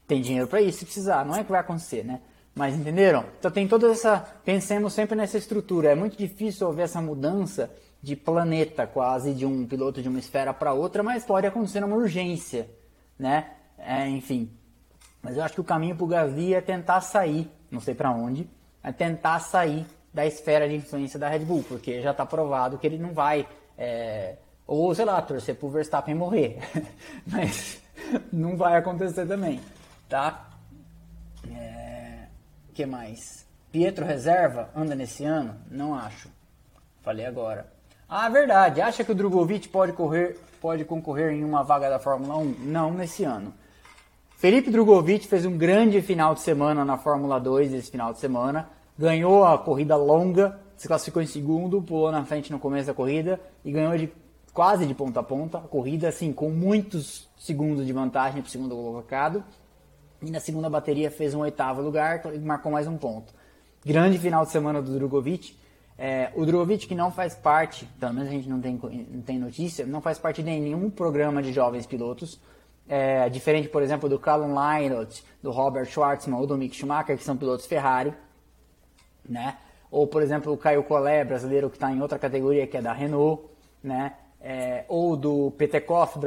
[0.06, 2.20] Tem dinheiro para isso se precisar, não é que vai acontecer, né?
[2.54, 3.24] Mas entenderam?
[3.38, 4.20] Então tem toda essa.
[4.44, 5.90] Pensemos sempre nessa estrutura.
[5.90, 7.68] É muito difícil haver essa mudança
[8.00, 11.96] de planeta, quase, de um piloto de uma esfera para outra, mas pode acontecer numa
[11.96, 12.70] urgência,
[13.18, 13.50] né?
[13.78, 14.50] É, enfim.
[15.20, 18.12] Mas eu acho que o caminho para o Gasly é tentar sair, não sei para
[18.12, 18.48] onde,
[18.82, 22.86] é tentar sair da esfera de influência da Red Bull, porque já está provado que
[22.86, 23.46] ele não vai.
[23.76, 24.36] É,
[24.66, 26.58] ou, sei lá, torcer para o Verstappen morrer.
[27.26, 27.82] mas
[28.32, 29.60] não vai acontecer também,
[30.08, 30.48] tá?
[31.52, 31.74] É
[32.74, 33.46] que mais?
[33.70, 35.56] Pietro reserva anda nesse ano?
[35.70, 36.28] Não acho.
[37.02, 37.72] Falei agora.
[38.08, 38.80] Ah, verdade.
[38.80, 42.44] Acha que o Drogovic pode correr, pode concorrer em uma vaga da Fórmula 1?
[42.60, 43.54] Não nesse ano.
[44.36, 48.68] Felipe Drogovic fez um grande final de semana na Fórmula 2 esse final de semana.
[48.98, 53.40] Ganhou a corrida longa, se classificou em segundo, pulou na frente no começo da corrida
[53.64, 54.12] e ganhou de
[54.52, 55.58] quase de ponta a ponta.
[55.58, 59.44] A corrida, assim, com muitos segundos de vantagem para o segundo colocado.
[60.22, 63.34] E na segunda bateria fez um oitavo lugar e marcou mais um ponto.
[63.84, 65.56] Grande final de semana do Drogovic.
[65.98, 68.80] É, o Drogovic que não faz parte, pelo menos a gente não tem,
[69.10, 72.40] não tem notícia, não faz parte de nenhum programa de jovens pilotos.
[72.88, 77.24] É, diferente, por exemplo, do Callum Lynott, do Robert Schwartzman ou do Mick Schumacher, que
[77.24, 78.14] são pilotos Ferrari.
[79.28, 79.56] Né?
[79.90, 82.92] Ou, por exemplo, o Caio Collet, brasileiro que está em outra categoria, que é da
[82.92, 83.42] Renault.
[83.82, 84.12] Né?
[84.40, 86.18] É, ou do Petekoff,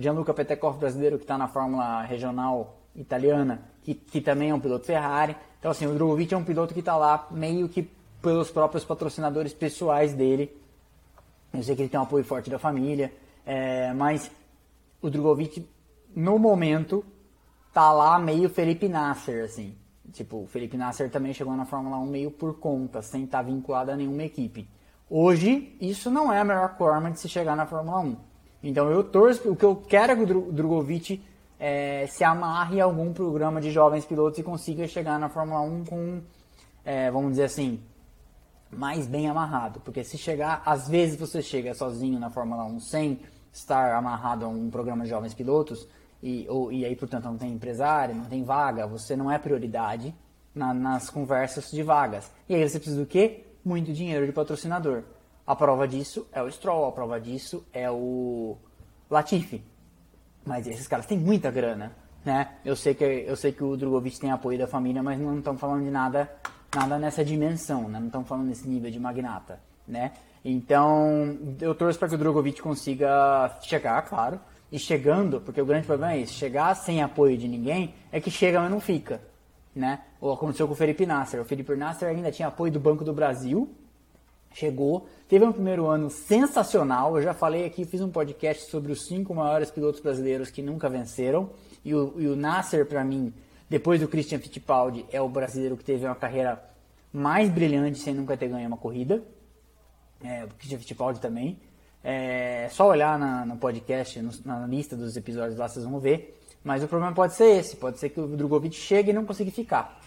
[0.00, 4.86] Gianluca Petekoff, brasileiro que está na Fórmula Regional italiana, que, que também é um piloto
[4.86, 5.36] Ferrari.
[5.58, 7.90] Então, assim, o Drogovic é um piloto que está lá meio que
[8.22, 10.56] pelos próprios patrocinadores pessoais dele.
[11.52, 13.12] Eu sei que ele tem um apoio forte da família,
[13.44, 14.30] é, mas
[15.00, 15.66] o Drogovic,
[16.14, 17.04] no momento,
[17.72, 19.74] tá lá meio Felipe Nasser, assim.
[20.12, 23.44] Tipo, o Felipe Nasser também chegou na Fórmula 1 meio por conta, sem estar tá
[23.44, 24.68] vinculado a nenhuma equipe.
[25.10, 28.16] Hoje, isso não é a melhor forma de se chegar na Fórmula 1.
[28.62, 31.22] Então eu torço, o que eu quero é que o Drogovic
[31.58, 35.84] é, se amarre a algum programa de jovens pilotos e consiga chegar na Fórmula 1
[35.84, 36.20] com,
[36.84, 37.80] é, vamos dizer assim,
[38.70, 39.80] mais bem amarrado.
[39.80, 43.20] Porque se chegar, às vezes você chega sozinho na Fórmula 1 sem
[43.52, 45.88] estar amarrado a um programa de jovens pilotos,
[46.22, 50.14] e, ou, e aí, portanto, não tem empresário, não tem vaga, você não é prioridade
[50.54, 52.30] na, nas conversas de vagas.
[52.48, 53.44] E aí você precisa do quê?
[53.64, 55.04] Muito dinheiro de patrocinador.
[55.46, 58.56] A prova disso é o Stroll, a prova disso é o
[59.10, 59.64] Latifi.
[60.44, 61.92] Mas esses caras têm muita grana,
[62.24, 62.56] né?
[62.64, 65.56] Eu sei que, eu sei que o Drogovic tem apoio da família, mas não estão
[65.56, 66.30] falando de nada,
[66.74, 67.98] nada nessa dimensão, né?
[67.98, 70.12] Não estão falando nesse nível de magnata, né?
[70.44, 74.40] Então, eu torço para que o Drogovic consiga chegar, claro,
[74.70, 78.30] e chegando, porque o grande problema é isso, chegar sem apoio de ninguém é que
[78.30, 79.20] chega, mas não fica,
[79.74, 80.00] né?
[80.20, 81.40] Ou aconteceu com o Felipe Nasser.
[81.40, 83.70] O Felipe Nasser ainda tinha apoio do Banco do Brasil,
[84.52, 87.16] chegou, teve um primeiro ano sensacional.
[87.16, 90.88] Eu já falei aqui, fiz um podcast sobre os cinco maiores pilotos brasileiros que nunca
[90.88, 91.50] venceram.
[91.84, 93.32] E o, e o Nasser, para mim,
[93.70, 96.62] depois do Christian Fittipaldi, é o brasileiro que teve uma carreira
[97.12, 99.22] mais brilhante sem nunca ter ganho uma corrida.
[100.22, 101.58] É, o Christian Fittipaldi também.
[102.02, 106.40] É só olhar na, no podcast, no, na lista dos episódios lá, vocês vão ver.
[106.62, 109.50] Mas o problema pode ser esse: pode ser que o Drogovic chegue e não consiga
[109.50, 110.00] ficar.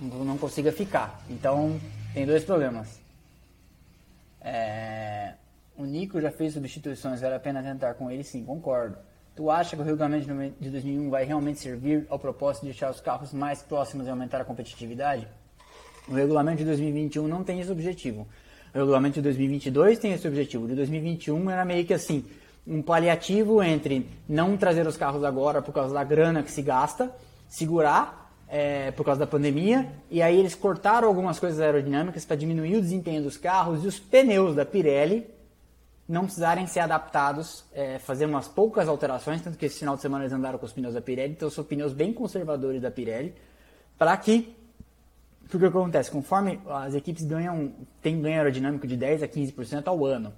[0.00, 1.22] Não, não consiga ficar.
[1.30, 1.80] Então,
[2.12, 3.06] tem dois problemas
[4.48, 5.34] é,
[5.76, 8.22] o Nico já fez substituições, vale a pena tentar com ele?
[8.22, 8.96] Sim, concordo.
[9.34, 13.00] Tu acha que o regulamento de 2001 vai realmente servir ao propósito de deixar os
[13.00, 15.26] carros mais próximos e aumentar a competitividade?
[16.08, 18.26] O regulamento de 2021 não tem esse objetivo.
[18.76, 20.68] O regulamento de 2022 tem esse objetivo.
[20.68, 22.22] De 2021 era meio que assim,
[22.66, 27.10] um paliativo entre não trazer os carros agora por causa da grana que se gasta,
[27.48, 32.76] segurar é, por causa da pandemia, e aí eles cortaram algumas coisas aerodinâmicas para diminuir
[32.76, 35.26] o desempenho dos carros e os pneus da Pirelli
[36.06, 40.24] não precisarem ser adaptados, é, fazer umas poucas alterações, tanto que esse final de semana
[40.24, 43.34] eles andaram com os pneus da Pirelli, então são pneus bem conservadores da Pirelli,
[43.96, 44.54] para que,
[45.48, 47.72] porque o que acontece, conforme as equipes ganham,
[48.02, 50.32] tem ganho aerodinâmico de 10 a 15% ao ano,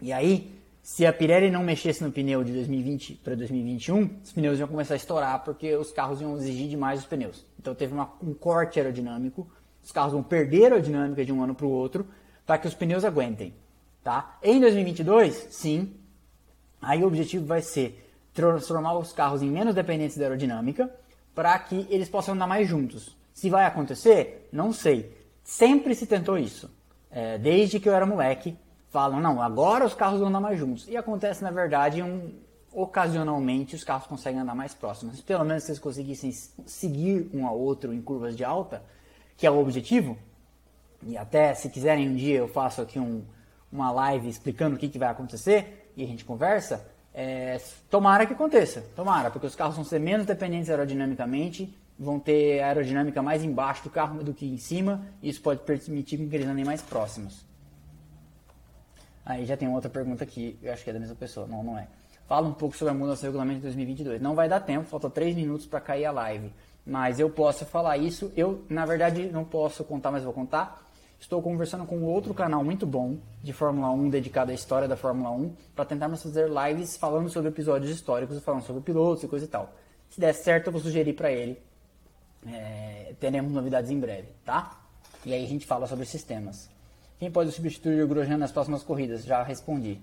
[0.00, 4.58] e aí se a Pirelli não mexesse no pneu de 2020 para 2021, os pneus
[4.58, 7.46] iam começar a estourar porque os carros iam exigir demais os pneus.
[7.58, 9.48] Então teve uma, um corte aerodinâmico,
[9.82, 12.06] os carros vão perder a aerodinâmica de um ano para o outro
[12.44, 13.54] para que os pneus aguentem.
[14.02, 14.38] Tá?
[14.42, 15.94] Em 2022, sim,
[16.84, 20.90] Aí o objetivo vai ser transformar os carros em menos dependentes da aerodinâmica
[21.34, 23.16] para que eles possam andar mais juntos.
[23.34, 25.12] Se vai acontecer, não sei.
[25.42, 26.70] Sempre se tentou isso.
[27.10, 28.56] É, desde que eu era moleque,
[28.88, 30.88] falam, não, agora os carros vão andar mais juntos.
[30.88, 32.32] E acontece, na verdade, um,
[32.72, 35.20] ocasionalmente os carros conseguem andar mais próximos.
[35.20, 36.32] Pelo menos se eles conseguissem
[36.64, 38.82] seguir um ao outro em curvas de alta,
[39.36, 40.16] que é o objetivo.
[41.02, 43.24] E até se quiserem um dia eu faço aqui um,
[43.70, 46.86] uma live explicando o que, que vai acontecer e a gente conversa.
[47.12, 47.60] É,
[47.90, 53.22] tomara que aconteça, tomara, porque os carros vão ser menos dependentes aerodinamicamente, vão ter aerodinâmica
[53.22, 56.64] mais embaixo do carro do que em cima, e isso pode permitir que eles andem
[56.64, 57.44] mais próximos.
[59.24, 61.78] Aí já tem outra pergunta aqui, eu acho que é da mesma pessoa, não, não
[61.78, 61.86] é.
[62.26, 64.20] Fala um pouco sobre a mudança do regulamento de 2022.
[64.20, 66.52] Não vai dar tempo, falta 3 minutos para cair a live.
[66.86, 68.32] Mas eu posso falar isso.
[68.36, 70.82] Eu, na verdade, não posso contar, mas vou contar.
[71.20, 75.30] Estou conversando com outro canal muito bom de Fórmula 1, dedicado à história da Fórmula
[75.30, 79.48] 1, para tentarmos fazer lives falando sobre episódios históricos, falando sobre pilotos e coisa e
[79.48, 79.72] tal.
[80.10, 81.62] Se der certo, eu vou sugerir para ele.
[82.46, 84.80] É, teremos novidades em breve, tá?
[85.24, 86.68] E aí a gente fala sobre sistemas.
[87.18, 89.24] Quem pode substituir o Grosjean nas próximas corridas?
[89.24, 90.00] Já respondi.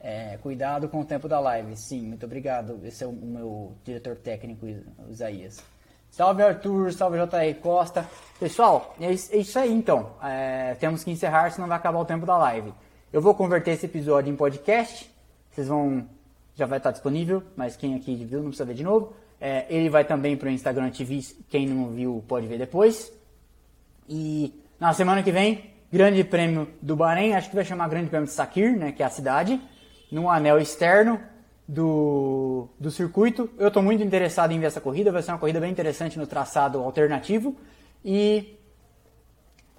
[0.00, 1.76] É, cuidado com o tempo da live.
[1.76, 2.80] Sim, muito obrigado.
[2.84, 4.66] Esse é o meu diretor técnico,
[5.08, 5.62] Isaías.
[6.10, 8.08] Salve Arthur, salve JR Costa.
[8.38, 10.12] Pessoal, é, é isso aí então.
[10.22, 12.72] É, temos que encerrar, senão vai acabar o tempo da live.
[13.12, 15.10] Eu vou converter esse episódio em podcast.
[15.50, 16.06] Vocês vão.
[16.54, 19.12] Já vai estar disponível, mas quem aqui viu não precisa ver de novo.
[19.46, 21.20] É, ele vai também para o Instagram TV.
[21.50, 23.12] Quem não viu pode ver depois.
[24.08, 27.34] E na semana que vem, Grande Prêmio do Bahrein.
[27.34, 29.60] Acho que vai chamar Grande Prêmio de Sakir, né, que é a cidade.
[30.10, 31.20] No anel externo
[31.68, 33.50] do, do circuito.
[33.58, 36.26] Eu estou muito interessado em ver essa corrida, vai ser uma corrida bem interessante no
[36.26, 37.54] traçado alternativo.
[38.02, 38.58] E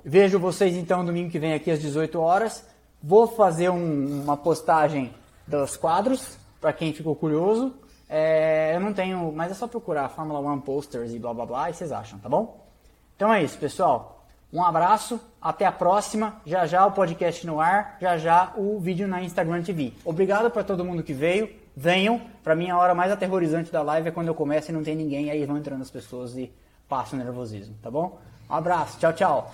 [0.04, 2.64] vejo vocês então domingo que vem aqui às 18 horas.
[3.02, 5.12] Vou fazer um, uma postagem
[5.48, 7.74] dos quadros, para quem ficou curioso.
[8.18, 11.70] É, eu não tenho, mas é só procurar Fórmula 1 posters e blá blá blá
[11.70, 12.66] e vocês acham, tá bom?
[13.14, 14.26] Então é isso, pessoal.
[14.54, 16.42] Um abraço, até a próxima.
[16.46, 19.92] Já já o podcast no ar, já já o vídeo na Instagram TV.
[20.06, 22.22] Obrigado para todo mundo que veio venham.
[22.42, 24.96] Para mim, a hora mais aterrorizante da live é quando eu começo e não tem
[24.96, 26.50] ninguém, aí vão entrando as pessoas e
[26.88, 28.18] passa o nervosismo, tá bom?
[28.50, 29.52] Um abraço, tchau, tchau.